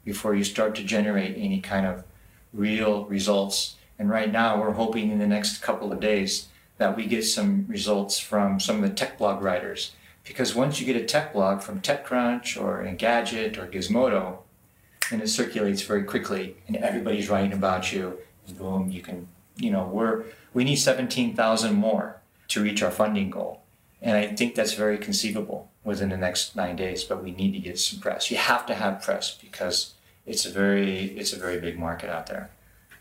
before 0.04 0.36
you 0.36 0.44
start 0.44 0.76
to 0.76 0.84
generate 0.84 1.36
any 1.38 1.62
kind 1.62 1.86
of 1.86 2.04
real 2.54 3.06
results. 3.06 3.75
And 3.98 4.10
right 4.10 4.32
now, 4.32 4.60
we're 4.60 4.74
hoping 4.74 5.12
in 5.12 5.20
the 5.20 5.28
next 5.28 5.62
couple 5.62 5.92
of 5.92 6.00
days 6.00 6.48
that 6.78 6.96
we 6.98 7.06
get 7.06 7.24
some 7.24 7.66
results 7.68 8.20
from 8.20 8.60
some 8.60 8.84
of 8.84 8.90
the 8.90 8.96
tech 8.96 9.18
blog 9.18 9.42
writers. 9.42 9.94
Because 10.26 10.56
once 10.56 10.80
you 10.80 10.86
get 10.86 11.02
a 11.02 11.06
tech 11.06 11.34
blog 11.34 11.62
from 11.62 11.82
TechCrunch 11.82 12.62
or 12.62 12.84
Engadget 12.84 13.58
or 13.58 13.68
Gizmodo, 13.68 14.40
and 15.12 15.22
it 15.22 15.30
circulates 15.30 15.84
very 15.84 16.04
quickly, 16.04 16.58
and 16.68 16.76
everybody's 16.78 17.30
writing 17.30 17.54
about 17.54 17.94
you, 17.94 18.18
and 18.48 18.58
boom, 18.58 18.90
you 18.90 19.02
can, 19.02 19.28
you 19.56 19.72
know, 19.72 19.86
we're 19.88 20.26
we 20.54 20.64
need 20.64 20.78
17,000 20.78 21.74
more 21.74 22.22
to 22.48 22.64
reach 22.64 22.82
our 22.82 22.92
funding 22.92 23.30
goal. 23.30 23.62
And 24.02 24.18
I 24.18 24.28
think 24.28 24.56
that's 24.56 24.74
very 24.74 24.98
conceivable 24.98 25.70
within 25.84 26.10
the 26.10 26.18
next 26.18 26.56
nine 26.56 26.76
days, 26.76 27.04
but 27.04 27.24
we 27.24 27.32
need 27.32 27.54
to 27.54 27.60
get 27.60 27.80
some 27.80 28.00
press. 28.00 28.32
You 28.32 28.38
have 28.38 28.66
to 28.68 28.76
have 28.76 29.02
press 29.02 29.36
because 29.36 29.94
it's 30.26 30.46
a 30.46 30.50
very 30.50 31.18
it's 31.18 31.34
a 31.34 31.40
very 31.40 31.60
big 31.60 31.78
market 31.78 32.10
out 32.10 32.28
there. 32.28 32.50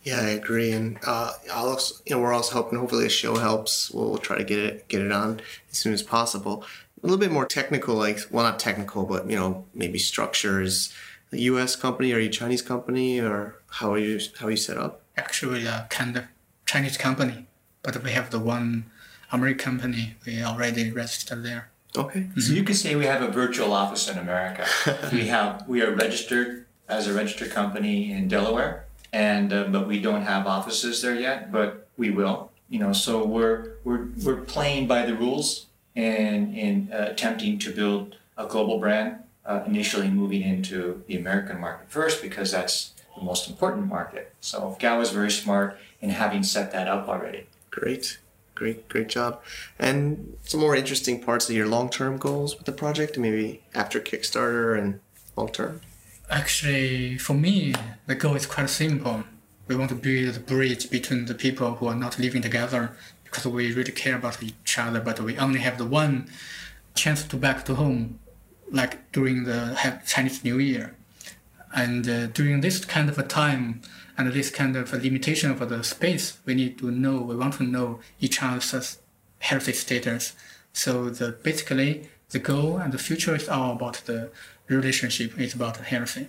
Yeah, 0.04 0.20
I 0.20 0.28
agree, 0.30 0.70
and 0.72 0.98
uh, 1.06 1.32
I'll 1.50 1.70
also, 1.70 1.94
you 2.04 2.14
know, 2.14 2.20
we're 2.20 2.34
also 2.34 2.54
hoping. 2.54 2.78
Hopefully, 2.78 3.04
the 3.04 3.08
show 3.08 3.36
helps. 3.36 3.90
We'll, 3.90 4.10
we'll, 4.10 4.18
try 4.18 4.36
to 4.36 4.44
get 4.44 4.58
it 4.58 4.86
get 4.88 5.00
it 5.00 5.10
on 5.10 5.40
as 5.70 5.78
soon 5.78 5.94
as 5.94 6.02
possible. 6.02 6.62
A 7.02 7.06
little 7.06 7.18
bit 7.18 7.32
more 7.32 7.46
technical, 7.46 7.94
like 7.94 8.18
well, 8.30 8.44
not 8.44 8.58
technical, 8.58 9.04
but 9.06 9.28
you 9.30 9.36
know, 9.36 9.64
maybe 9.74 9.98
structures. 9.98 10.92
A 11.32 11.38
U.S. 11.38 11.74
company, 11.74 12.12
or 12.12 12.18
a 12.18 12.28
Chinese 12.28 12.60
company, 12.60 13.18
or 13.18 13.56
how 13.70 13.94
are 13.94 13.98
you 13.98 14.20
how 14.38 14.48
are 14.48 14.50
you 14.50 14.58
set 14.58 14.76
up? 14.76 15.00
Actually, 15.16 15.64
a 15.64 15.86
kind 15.88 16.16
of 16.18 16.24
Chinese 16.66 16.98
company, 16.98 17.46
but 17.82 18.02
we 18.04 18.10
have 18.12 18.30
the 18.30 18.38
one 18.38 18.90
American 19.32 19.78
company. 19.78 20.16
We 20.26 20.42
already 20.42 20.90
registered 20.90 21.42
there. 21.42 21.70
Okay. 21.96 22.20
Mm-hmm. 22.20 22.40
So 22.40 22.52
you 22.52 22.62
could 22.62 22.76
say 22.76 22.94
we 22.94 23.06
have 23.06 23.22
a 23.22 23.28
virtual 23.28 23.72
office 23.72 24.08
in 24.08 24.18
America. 24.18 24.66
we 25.12 25.28
have 25.28 25.66
we 25.66 25.82
are 25.82 25.94
registered 25.94 26.66
as 26.88 27.06
a 27.06 27.14
registered 27.14 27.50
company 27.50 28.12
in 28.12 28.28
Delaware, 28.28 28.84
and 29.14 29.52
uh, 29.52 29.64
but 29.64 29.86
we 29.86 30.00
don't 30.00 30.22
have 30.22 30.46
offices 30.46 31.00
there 31.00 31.14
yet, 31.14 31.52
but 31.52 31.86
we 31.96 32.10
will. 32.10 32.50
You 32.68 32.80
know, 32.80 32.92
so 32.92 33.24
we're 33.24 33.76
we're 33.84 34.08
we're 34.24 34.40
playing 34.40 34.88
by 34.88 35.06
the 35.06 35.14
rules 35.14 35.66
and 35.94 36.56
in 36.56 36.90
uh, 36.92 37.06
attempting 37.12 37.58
to 37.60 37.72
build 37.72 38.16
a 38.36 38.46
global 38.46 38.78
brand. 38.78 39.20
Uh, 39.46 39.62
initially, 39.66 40.08
moving 40.08 40.42
into 40.42 41.02
the 41.06 41.16
American 41.16 41.60
market 41.60 41.88
first 41.90 42.22
because 42.22 42.50
that's 42.50 42.92
the 43.16 43.22
most 43.22 43.48
important 43.48 43.86
market. 43.86 44.34
So 44.40 44.76
Gao 44.80 45.00
is 45.00 45.10
very 45.10 45.30
smart 45.30 45.78
in 46.00 46.10
having 46.10 46.42
set 46.42 46.72
that 46.72 46.88
up 46.88 47.08
already. 47.08 47.46
Great. 47.70 48.18
Great, 48.54 48.88
great 48.88 49.08
job. 49.08 49.42
And 49.78 50.36
some 50.44 50.60
more 50.60 50.76
interesting 50.76 51.20
parts 51.20 51.50
of 51.50 51.56
your 51.56 51.66
long 51.66 51.90
term 51.90 52.16
goals 52.16 52.56
with 52.56 52.66
the 52.66 52.72
project, 52.72 53.18
maybe 53.18 53.62
after 53.74 54.00
Kickstarter 54.00 54.78
and 54.78 55.00
long 55.36 55.50
term? 55.50 55.80
Actually, 56.34 57.16
for 57.16 57.34
me, 57.34 57.72
the 58.08 58.16
goal 58.16 58.34
is 58.34 58.44
quite 58.44 58.68
simple. 58.68 59.22
We 59.68 59.76
want 59.76 59.90
to 59.90 59.94
build 59.94 60.36
a 60.36 60.40
bridge 60.40 60.90
between 60.90 61.26
the 61.26 61.34
people 61.34 61.76
who 61.76 61.86
are 61.86 61.94
not 61.94 62.18
living 62.18 62.42
together 62.42 62.96
because 63.22 63.46
we 63.46 63.72
really 63.72 63.92
care 63.92 64.16
about 64.16 64.42
each 64.42 64.76
other, 64.76 64.98
but 64.98 65.20
we 65.20 65.38
only 65.38 65.60
have 65.60 65.78
the 65.78 65.84
one 65.84 66.28
chance 66.96 67.22
to 67.22 67.36
back 67.36 67.64
to 67.66 67.76
home, 67.76 68.18
like 68.68 69.12
during 69.12 69.44
the 69.44 69.78
Chinese 70.08 70.42
New 70.42 70.58
Year. 70.58 70.96
And 71.72 72.08
uh, 72.08 72.26
during 72.26 72.62
this 72.62 72.84
kind 72.84 73.08
of 73.08 73.16
a 73.16 73.22
time 73.22 73.82
and 74.18 74.32
this 74.32 74.50
kind 74.50 74.74
of 74.74 74.92
a 74.92 74.96
limitation 74.96 75.52
of 75.52 75.68
the 75.68 75.84
space, 75.84 76.38
we 76.44 76.56
need 76.56 76.78
to 76.78 76.90
know, 76.90 77.18
we 77.18 77.36
want 77.36 77.54
to 77.54 77.62
know 77.62 78.00
each 78.18 78.42
other's 78.42 78.98
healthy 79.38 79.72
status. 79.72 80.32
So 80.72 81.10
the 81.10 81.30
basically 81.30 82.08
the 82.30 82.40
goal 82.40 82.78
and 82.78 82.92
the 82.92 82.98
future 82.98 83.36
is 83.36 83.48
all 83.48 83.74
about 83.74 84.02
the 84.06 84.30
relationship 84.68 85.38
is 85.38 85.54
about 85.54 85.76
healthy. 85.78 86.28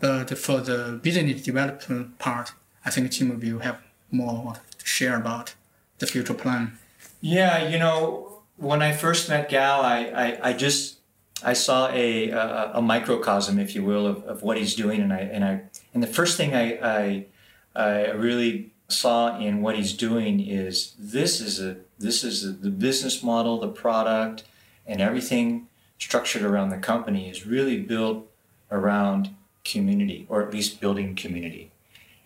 But 0.00 0.36
for 0.38 0.60
the 0.60 0.98
business 1.02 1.42
development 1.42 2.18
part, 2.18 2.52
I 2.84 2.90
think 2.90 3.10
Tim 3.10 3.38
will 3.38 3.58
have 3.60 3.78
more 4.10 4.54
to 4.78 4.86
share 4.86 5.16
about 5.16 5.54
the 5.98 6.06
future 6.06 6.34
plan. 6.34 6.78
Yeah, 7.20 7.68
you 7.68 7.78
know, 7.78 8.42
when 8.56 8.82
I 8.82 8.92
first 8.92 9.28
met 9.28 9.48
Gal, 9.48 9.82
I, 9.82 9.98
I, 10.24 10.48
I 10.50 10.52
just 10.52 11.00
I 11.42 11.52
saw 11.54 11.88
a, 11.88 12.30
a, 12.30 12.72
a 12.74 12.82
microcosm, 12.82 13.58
if 13.58 13.74
you 13.74 13.84
will, 13.84 14.06
of, 14.06 14.24
of 14.24 14.42
what 14.42 14.56
he's 14.58 14.74
doing, 14.74 15.00
and 15.00 15.12
I 15.12 15.20
and 15.20 15.44
I 15.44 15.62
and 15.94 16.02
the 16.02 16.06
first 16.06 16.36
thing 16.36 16.54
I, 16.54 16.78
I 16.82 17.26
I 17.74 18.10
really 18.10 18.72
saw 18.88 19.38
in 19.38 19.62
what 19.62 19.76
he's 19.76 19.92
doing 19.92 20.40
is 20.40 20.94
this 20.98 21.40
is 21.40 21.60
a 21.60 21.76
this 21.98 22.24
is 22.24 22.44
a, 22.44 22.52
the 22.52 22.70
business 22.70 23.22
model, 23.22 23.58
the 23.58 23.68
product, 23.68 24.44
and 24.86 25.00
everything 25.00 25.68
structured 26.00 26.42
around 26.42 26.70
the 26.70 26.78
company 26.78 27.28
is 27.30 27.46
really 27.46 27.80
built 27.80 28.28
around 28.72 29.34
community, 29.64 30.26
or 30.28 30.42
at 30.42 30.52
least 30.52 30.80
building 30.80 31.14
community. 31.14 31.70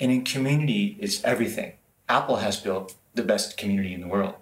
And 0.00 0.10
in 0.10 0.24
community, 0.24 0.96
it's 1.00 1.22
everything. 1.24 1.74
Apple 2.08 2.36
has 2.36 2.58
built 2.58 2.94
the 3.14 3.22
best 3.22 3.56
community 3.56 3.92
in 3.92 4.00
the 4.00 4.08
world 4.08 4.36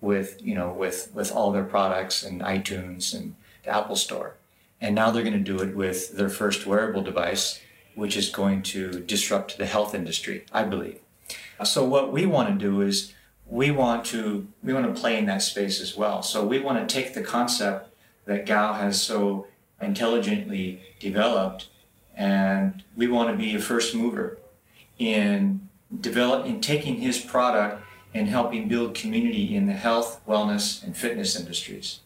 with, 0.00 0.38
you 0.40 0.54
know, 0.54 0.72
with, 0.72 1.10
with 1.14 1.32
all 1.32 1.50
their 1.50 1.64
products 1.64 2.22
and 2.22 2.40
iTunes 2.42 3.14
and 3.14 3.34
the 3.64 3.74
Apple 3.74 3.96
Store. 3.96 4.34
And 4.80 4.94
now 4.94 5.10
they're 5.10 5.22
going 5.22 5.32
to 5.32 5.52
do 5.56 5.60
it 5.60 5.74
with 5.74 6.16
their 6.16 6.28
first 6.28 6.66
wearable 6.66 7.02
device, 7.02 7.60
which 7.94 8.16
is 8.16 8.28
going 8.28 8.62
to 8.62 9.00
disrupt 9.00 9.56
the 9.56 9.66
health 9.66 9.94
industry, 9.94 10.44
I 10.52 10.64
believe. 10.64 11.00
So 11.64 11.84
what 11.84 12.12
we 12.12 12.26
want 12.26 12.48
to 12.48 12.64
do 12.64 12.82
is 12.82 13.14
we 13.46 13.70
want 13.70 14.04
to 14.06 14.46
we 14.62 14.72
want 14.74 14.92
to 14.92 15.00
play 15.00 15.16
in 15.16 15.26
that 15.26 15.40
space 15.40 15.80
as 15.80 15.96
well. 15.96 16.22
So 16.22 16.44
we 16.44 16.58
want 16.58 16.86
to 16.86 16.94
take 16.94 17.14
the 17.14 17.22
concept 17.22 17.88
that 18.26 18.46
Gao 18.46 18.74
has 18.74 19.00
so 19.00 19.46
intelligently 19.80 20.80
developed, 21.00 21.68
and 22.14 22.82
we 22.96 23.08
want 23.08 23.30
to 23.30 23.36
be 23.36 23.54
a 23.54 23.60
first 23.60 23.94
mover 23.94 24.38
in 24.98 25.68
develop 26.00 26.46
in 26.46 26.60
taking 26.60 26.96
his 26.96 27.18
product 27.18 27.82
and 28.14 28.28
helping 28.28 28.68
build 28.68 28.94
community 28.94 29.54
in 29.54 29.66
the 29.66 29.72
health, 29.72 30.20
wellness, 30.26 30.82
and 30.82 30.96
fitness 30.96 31.38
industries. 31.38 32.00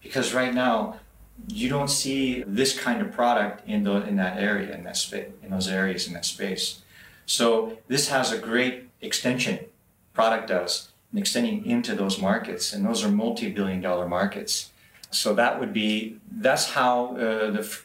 Because 0.00 0.32
right 0.32 0.54
now, 0.54 1.00
you 1.48 1.68
don't 1.68 1.90
see 1.90 2.42
this 2.46 2.78
kind 2.78 3.02
of 3.02 3.12
product 3.12 3.68
in 3.68 3.84
the 3.84 4.06
in 4.06 4.16
that 4.16 4.38
area 4.38 4.74
in 4.74 4.84
that 4.84 4.96
space 4.96 5.28
in 5.42 5.50
those 5.50 5.68
areas 5.68 6.06
in 6.06 6.14
that 6.14 6.24
space. 6.24 6.82
So 7.26 7.78
this 7.88 8.08
has 8.08 8.32
a 8.32 8.38
great 8.38 8.88
extension, 9.00 9.58
product 10.14 10.48
does, 10.48 10.90
and 11.10 11.18
extending 11.18 11.66
into 11.66 11.94
those 11.94 12.20
markets, 12.20 12.72
and 12.72 12.86
those 12.86 13.04
are 13.04 13.10
multi-billion 13.10 13.80
dollar 13.80 14.08
markets. 14.08 14.70
So 15.16 15.34
that 15.34 15.58
would 15.58 15.72
be 15.72 16.18
that's 16.30 16.70
how 16.70 17.16
uh, 17.16 17.50
the 17.50 17.78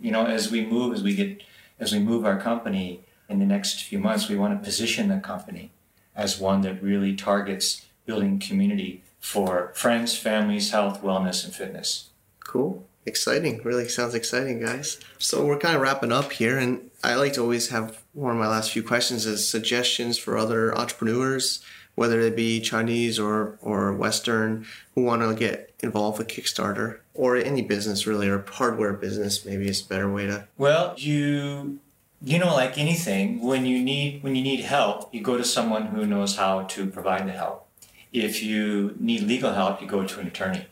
you 0.00 0.10
know 0.10 0.26
as 0.26 0.50
we 0.50 0.64
move 0.64 0.92
as 0.92 1.02
we 1.02 1.14
get 1.14 1.42
as 1.80 1.92
we 1.92 1.98
move 1.98 2.24
our 2.24 2.38
company 2.40 3.04
in 3.28 3.38
the 3.38 3.46
next 3.46 3.82
few 3.82 3.98
months, 3.98 4.28
we 4.28 4.36
want 4.36 4.58
to 4.58 4.64
position 4.64 5.08
the 5.08 5.18
company 5.18 5.72
as 6.14 6.38
one 6.38 6.60
that 6.60 6.82
really 6.82 7.16
targets 7.16 7.86
building 8.06 8.38
community 8.38 9.02
for 9.18 9.72
friends, 9.74 10.16
families, 10.16 10.70
health, 10.70 11.02
wellness, 11.02 11.44
and 11.44 11.54
fitness. 11.54 12.10
Cool. 12.40 12.86
Exciting. 13.06 13.62
Really 13.64 13.88
sounds 13.88 14.14
exciting, 14.14 14.60
guys. 14.60 14.98
So 15.18 15.44
we're 15.44 15.58
kind 15.58 15.74
of 15.74 15.82
wrapping 15.82 16.12
up 16.12 16.32
here, 16.32 16.58
and 16.58 16.90
I 17.02 17.14
like 17.16 17.34
to 17.34 17.40
always 17.40 17.68
have 17.68 18.02
one 18.12 18.32
of 18.32 18.38
my 18.38 18.48
last 18.48 18.70
few 18.70 18.82
questions 18.82 19.26
as 19.26 19.46
suggestions 19.46 20.18
for 20.18 20.38
other 20.38 20.76
entrepreneurs, 20.76 21.62
whether 21.94 22.22
they 22.22 22.34
be 22.34 22.60
Chinese 22.60 23.18
or, 23.18 23.58
or 23.60 23.92
Western, 23.92 24.66
who 24.94 25.04
want 25.04 25.22
to 25.22 25.34
get 25.34 25.72
involved 25.80 26.18
with 26.18 26.28
Kickstarter 26.28 26.98
or 27.14 27.36
any 27.36 27.62
business 27.62 28.06
really, 28.06 28.28
or 28.28 28.44
hardware 28.50 28.92
business. 28.92 29.44
Maybe 29.44 29.68
it's 29.68 29.80
a 29.80 29.88
better 29.88 30.12
way 30.12 30.26
to. 30.26 30.48
Well, 30.58 30.94
you 30.96 31.78
you 32.24 32.38
know, 32.38 32.54
like 32.54 32.78
anything, 32.78 33.42
when 33.42 33.66
you 33.66 33.82
need 33.82 34.22
when 34.22 34.34
you 34.34 34.42
need 34.42 34.60
help, 34.60 35.14
you 35.14 35.20
go 35.20 35.36
to 35.36 35.44
someone 35.44 35.86
who 35.86 36.06
knows 36.06 36.36
how 36.36 36.62
to 36.62 36.86
provide 36.86 37.28
the 37.28 37.32
help. 37.32 37.68
If 38.12 38.42
you 38.42 38.94
need 38.98 39.22
legal 39.22 39.52
help, 39.52 39.82
you 39.82 39.86
go 39.86 40.04
to 40.04 40.20
an 40.20 40.26
attorney. 40.26 40.66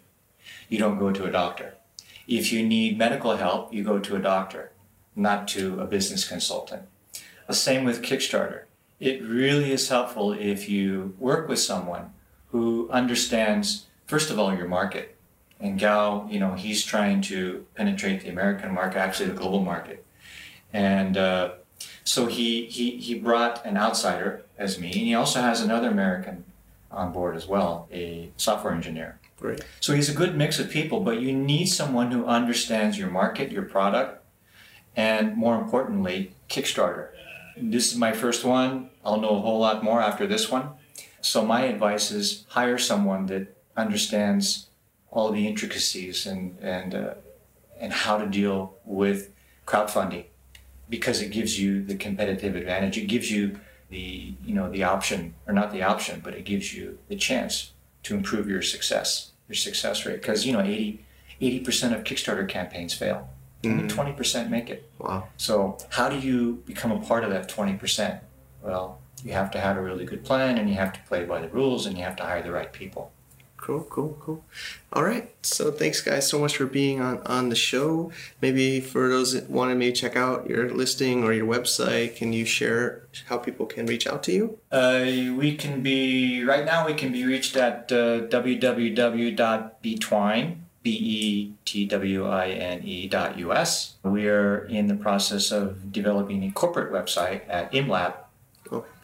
You 0.68 0.78
don't 0.78 0.98
go 0.98 1.12
to 1.12 1.24
a 1.24 1.30
doctor. 1.30 1.74
If 2.26 2.52
you 2.52 2.66
need 2.66 2.96
medical 2.96 3.36
help, 3.36 3.74
you 3.74 3.84
go 3.84 3.98
to 3.98 4.16
a 4.16 4.20
doctor, 4.20 4.72
not 5.14 5.48
to 5.48 5.80
a 5.80 5.86
business 5.86 6.26
consultant. 6.26 6.84
The 7.48 7.54
same 7.54 7.84
with 7.84 8.02
Kickstarter. 8.02 8.62
It 9.02 9.20
really 9.20 9.72
is 9.72 9.88
helpful 9.88 10.32
if 10.32 10.68
you 10.68 11.16
work 11.18 11.48
with 11.48 11.58
someone 11.58 12.12
who 12.52 12.88
understands, 12.92 13.86
first 14.06 14.30
of 14.30 14.38
all, 14.38 14.54
your 14.56 14.68
market. 14.68 15.16
And 15.58 15.76
Gao, 15.76 16.28
you 16.30 16.38
know, 16.38 16.54
he's 16.54 16.84
trying 16.84 17.20
to 17.22 17.66
penetrate 17.74 18.20
the 18.20 18.28
American 18.28 18.72
market, 18.72 18.98
actually 18.98 19.30
the 19.30 19.34
global 19.34 19.60
market. 19.60 20.06
And 20.72 21.16
uh, 21.16 21.54
so 22.04 22.26
he, 22.26 22.66
he, 22.66 22.98
he 22.98 23.16
brought 23.16 23.66
an 23.66 23.76
outsider 23.76 24.44
as 24.56 24.78
me, 24.78 24.92
and 24.92 25.02
he 25.02 25.16
also 25.16 25.40
has 25.40 25.60
another 25.60 25.90
American 25.90 26.44
on 26.92 27.12
board 27.12 27.34
as 27.34 27.48
well, 27.48 27.88
a 27.90 28.30
software 28.36 28.72
engineer. 28.72 29.18
Great. 29.40 29.64
So 29.80 29.94
he's 29.94 30.10
a 30.10 30.14
good 30.14 30.36
mix 30.36 30.60
of 30.60 30.70
people, 30.70 31.00
but 31.00 31.20
you 31.20 31.32
need 31.32 31.66
someone 31.66 32.12
who 32.12 32.24
understands 32.26 32.96
your 32.96 33.10
market, 33.10 33.50
your 33.50 33.64
product, 33.64 34.22
and 34.94 35.36
more 35.36 35.60
importantly, 35.60 36.36
Kickstarter. 36.48 37.08
This 37.56 37.90
is 37.90 37.98
my 37.98 38.12
first 38.12 38.44
one. 38.44 38.90
I'll 39.04 39.20
know 39.20 39.36
a 39.36 39.40
whole 39.40 39.60
lot 39.60 39.82
more 39.82 40.00
after 40.00 40.26
this 40.26 40.50
one. 40.50 40.70
So 41.20 41.44
my 41.44 41.62
advice 41.62 42.10
is 42.10 42.44
hire 42.48 42.78
someone 42.78 43.26
that 43.26 43.56
understands 43.76 44.68
all 45.10 45.30
the 45.30 45.46
intricacies 45.46 46.26
and 46.26 46.58
and 46.60 46.94
uh, 46.94 47.14
and 47.80 47.92
how 47.92 48.18
to 48.18 48.26
deal 48.26 48.74
with 48.84 49.30
crowdfunding 49.66 50.24
because 50.88 51.20
it 51.20 51.30
gives 51.30 51.58
you 51.58 51.82
the 51.84 51.96
competitive 51.96 52.54
advantage. 52.56 52.98
It 52.98 53.06
gives 53.06 53.30
you 53.30 53.58
the 53.90 54.34
you 54.44 54.54
know 54.54 54.70
the 54.70 54.84
option 54.84 55.34
or 55.46 55.52
not 55.54 55.72
the 55.72 55.82
option, 55.82 56.20
but 56.24 56.34
it 56.34 56.44
gives 56.44 56.74
you 56.74 56.98
the 57.08 57.16
chance 57.16 57.72
to 58.04 58.14
improve 58.14 58.48
your 58.48 58.62
success, 58.62 59.30
your 59.48 59.56
success 59.56 60.04
rate. 60.04 60.20
Because 60.20 60.44
you 60.46 60.52
know 60.52 60.60
80 60.60 61.60
percent 61.60 61.94
of 61.94 62.04
Kickstarter 62.04 62.48
campaigns 62.48 62.94
fail. 62.94 63.28
Only 63.64 63.86
twenty 63.86 64.12
percent 64.12 64.50
make 64.50 64.70
it. 64.70 64.90
Wow. 64.98 65.28
So 65.36 65.78
how 65.90 66.08
do 66.08 66.18
you 66.18 66.64
become 66.66 66.90
a 66.90 66.98
part 67.00 67.22
of 67.22 67.30
that 67.30 67.48
twenty 67.48 67.74
percent? 67.74 68.20
Well, 68.62 69.00
you 69.24 69.32
have 69.32 69.50
to 69.52 69.60
have 69.60 69.76
a 69.76 69.82
really 69.82 70.04
good 70.04 70.24
plan, 70.24 70.58
and 70.58 70.68
you 70.68 70.76
have 70.76 70.92
to 70.92 71.00
play 71.08 71.24
by 71.24 71.40
the 71.40 71.48
rules, 71.48 71.86
and 71.86 71.96
you 71.96 72.04
have 72.04 72.16
to 72.16 72.22
hire 72.22 72.42
the 72.42 72.52
right 72.52 72.72
people. 72.72 73.12
Cool, 73.62 73.86
cool, 73.90 74.18
cool. 74.20 74.44
All 74.92 75.04
right. 75.04 75.32
So 75.42 75.70
thanks, 75.70 76.00
guys, 76.00 76.28
so 76.28 76.40
much 76.40 76.56
for 76.56 76.66
being 76.66 77.00
on, 77.00 77.18
on 77.18 77.48
the 77.48 77.54
show. 77.54 78.10
Maybe 78.40 78.80
for 78.80 79.08
those 79.08 79.34
that 79.34 79.48
want 79.48 79.70
to 79.70 79.76
maybe 79.76 79.92
check 79.92 80.16
out 80.16 80.50
your 80.50 80.68
listing 80.68 81.22
or 81.22 81.32
your 81.32 81.46
website, 81.46 82.16
can 82.16 82.32
you 82.32 82.44
share 82.44 83.06
how 83.26 83.38
people 83.38 83.66
can 83.66 83.86
reach 83.86 84.04
out 84.08 84.24
to 84.24 84.32
you? 84.32 84.58
Uh, 84.72 85.04
we 85.38 85.54
can 85.54 85.80
be 85.80 86.42
right 86.42 86.64
now. 86.64 86.84
We 86.84 86.94
can 86.94 87.12
be 87.12 87.24
reached 87.24 87.56
at 87.56 87.92
uh, 87.92 88.22
www.betwine 88.26 89.36
b 90.82 90.90
e 90.90 91.52
t 91.64 91.86
w 91.86 92.26
i 92.26 92.48
n 92.48 92.82
e 92.84 93.06
dot 93.06 93.38
u 93.38 93.52
s. 93.52 93.94
We 94.02 94.26
are 94.26 94.64
in 94.66 94.88
the 94.88 94.96
process 94.96 95.52
of 95.52 95.92
developing 95.92 96.42
a 96.42 96.50
corporate 96.50 96.92
website 96.92 97.42
at 97.48 97.70
imlab. 97.72 98.14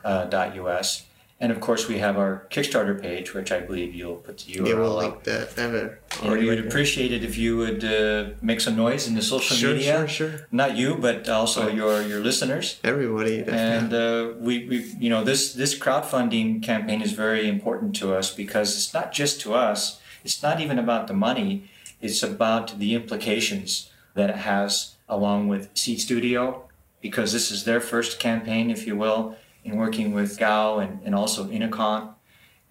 Uh, 0.04 0.24
dot 0.26 0.56
us. 0.58 1.04
And 1.40 1.52
of 1.52 1.60
course, 1.60 1.86
we 1.86 1.98
have 1.98 2.16
our 2.18 2.46
Kickstarter 2.50 3.00
page, 3.00 3.32
which 3.32 3.52
I 3.52 3.60
believe 3.60 3.94
you'll 3.94 4.16
put 4.16 4.38
the 4.38 4.54
URL 4.54 4.66
Yeah, 4.68 4.74
we'll 4.74 4.96
link 4.96 5.22
that. 5.24 5.54
I 5.56 5.60
have 5.60 5.74
it 5.74 6.02
And 6.20 6.28
already 6.28 6.42
we 6.42 6.48
right 6.48 6.56
would 6.56 6.64
there. 6.64 6.68
appreciate 6.68 7.12
it 7.12 7.22
if 7.22 7.38
you 7.38 7.56
would 7.56 7.84
uh, 7.84 8.30
make 8.42 8.60
some 8.60 8.74
noise 8.74 9.06
in 9.06 9.14
the 9.14 9.22
social 9.22 9.56
Sure, 9.56 9.74
media. 9.74 9.98
sure, 9.98 10.08
sure. 10.08 10.46
Not 10.50 10.76
you, 10.76 10.96
but 10.96 11.28
also 11.28 11.68
your 11.68 12.02
your 12.02 12.18
listeners. 12.20 12.80
Everybody. 12.82 13.44
And 13.46 13.94
uh, 13.94 14.32
we, 14.40 14.66
we, 14.66 14.76
you 14.98 15.10
know, 15.10 15.22
this 15.22 15.52
this 15.54 15.78
crowdfunding 15.78 16.60
campaign 16.62 17.02
is 17.02 17.12
very 17.12 17.48
important 17.48 17.94
to 18.00 18.14
us 18.18 18.34
because 18.34 18.74
it's 18.76 18.92
not 18.92 19.12
just 19.12 19.40
to 19.42 19.54
us. 19.54 20.00
It's 20.24 20.42
not 20.42 20.60
even 20.60 20.76
about 20.78 21.06
the 21.06 21.14
money. 21.14 21.70
It's 22.00 22.22
about 22.22 22.78
the 22.80 22.94
implications 22.94 23.90
that 24.14 24.28
it 24.30 24.36
has 24.36 24.96
along 25.08 25.46
with 25.48 25.68
Seeed 25.74 26.00
Studio, 26.00 26.64
because 27.00 27.32
this 27.32 27.50
is 27.52 27.62
their 27.64 27.80
first 27.80 28.18
campaign, 28.18 28.70
if 28.70 28.86
you 28.88 28.96
will, 28.96 29.36
in 29.68 29.76
working 29.76 30.12
with 30.12 30.38
Gao 30.38 30.78
and, 30.78 31.00
and 31.04 31.14
also 31.14 31.46
Inacon. 31.46 32.14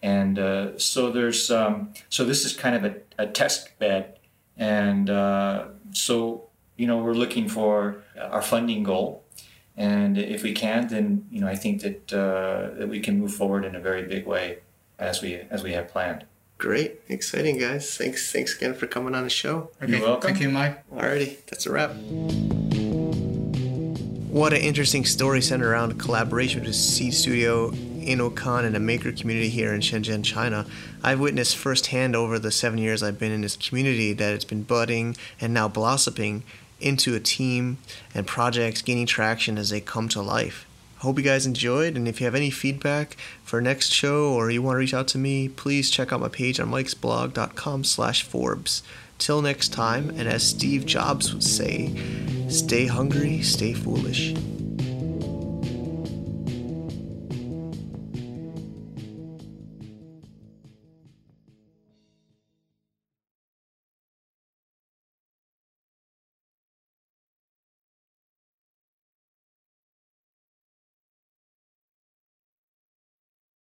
And 0.02 0.38
uh, 0.38 0.78
so 0.78 1.12
there's 1.12 1.50
um, 1.50 1.94
so 2.10 2.24
this 2.24 2.46
is 2.46 2.54
kind 2.54 2.76
of 2.76 2.86
a, 2.86 2.96
a 3.18 3.28
test 3.28 3.80
bed, 3.80 4.20
and 4.56 5.10
uh, 5.10 5.66
so 5.92 6.50
you 6.76 6.86
know 6.86 7.00
we're 7.00 7.16
looking 7.16 7.50
for 7.50 8.04
our 8.20 8.44
funding 8.44 8.84
goal, 8.84 9.24
and 9.76 10.16
if 10.16 10.44
we 10.44 10.54
can, 10.54 10.88
then 10.90 11.26
you 11.32 11.42
know 11.42 11.48
I 11.48 11.56
think 11.56 11.82
that 11.82 12.14
uh, 12.14 12.78
that 12.78 12.88
we 12.88 13.00
can 13.00 13.20
move 13.20 13.34
forward 13.34 13.66
in 13.66 13.76
a 13.76 13.80
very 13.80 14.04
big 14.04 14.28
way 14.28 14.60
as 15.00 15.24
we 15.24 15.42
as 15.50 15.64
we 15.64 15.74
have 15.74 15.88
planned. 15.88 16.26
Great. 16.60 17.02
Exciting, 17.10 17.58
guys. 17.58 17.98
Thanks 17.98 18.32
Thanks 18.32 18.56
again 18.56 18.76
for 18.76 18.86
coming 18.86 19.16
on 19.16 19.24
the 19.24 19.32
show. 19.32 19.72
Okay, 19.82 20.00
welcome. 20.00 20.30
Thank 20.30 20.42
you, 20.42 20.50
Mike. 20.50 20.88
Alrighty, 20.92 21.44
that's 21.48 21.66
a 21.66 21.72
wrap. 21.72 21.92
What 24.38 24.54
an 24.54 24.62
interesting 24.62 25.04
story 25.04 25.42
centered 25.42 25.72
around 25.72 25.94
a 25.94 25.96
collaboration 25.96 26.64
with 26.64 26.76
Seeed 26.76 27.16
Studio, 27.16 27.72
InnoCon, 27.72 28.66
and 28.66 28.76
a 28.76 28.80
maker 28.80 29.12
community 29.12 29.50
here 29.50 29.74
in 29.74 29.82
Shenzhen, 29.82 30.24
China. 30.24 30.68
I've 31.04 31.20
witnessed 31.20 31.58
firsthand 31.58 32.16
over 32.16 32.38
the 32.38 32.52
seven 32.52 32.78
years 32.78 33.02
I've 33.02 33.18
been 33.18 33.32
in 33.32 33.42
this 33.42 33.58
community 33.58 34.14
that 34.14 34.36
it's 34.36 34.46
been 34.46 34.62
budding 34.62 35.18
and 35.42 35.56
now 35.56 35.68
blossoming 35.68 36.44
into 36.80 37.16
a 37.16 37.20
team 37.20 37.80
and 38.14 38.28
projects 38.28 38.84
gaining 38.84 39.08
traction 39.08 39.58
as 39.58 39.72
they 39.72 39.82
come 39.82 40.08
to 40.10 40.22
life. 40.22 40.68
Hope 41.00 41.18
you 41.18 41.24
guys 41.24 41.48
enjoyed, 41.48 41.96
and 41.96 42.08
if 42.08 42.22
you 42.22 42.26
have 42.26 42.36
any 42.36 42.52
feedback 42.52 43.18
for 43.44 43.60
next 43.60 43.92
show 43.92 44.32
or 44.34 44.52
you 44.52 44.62
want 44.62 44.76
to 44.76 44.80
reach 44.80 44.94
out 44.94 45.08
to 45.08 45.18
me, 45.18 45.50
please 45.50 45.90
check 45.90 46.14
out 46.14 46.20
my 46.20 46.30
page 46.30 46.60
on 46.60 46.70
mikesblog.com 46.70 47.84
slash 47.84 48.22
Forbes. 48.22 48.84
Till 49.18 49.42
next 49.42 49.74
time, 49.74 50.10
and 50.12 50.28
as 50.28 50.48
Steve 50.48 50.86
Jobs 50.86 51.34
would 51.34 51.44
say, 51.44 51.94
stay 52.50 52.86
hungry, 52.86 53.42
stay 53.42 53.74
foolish. 53.74 54.34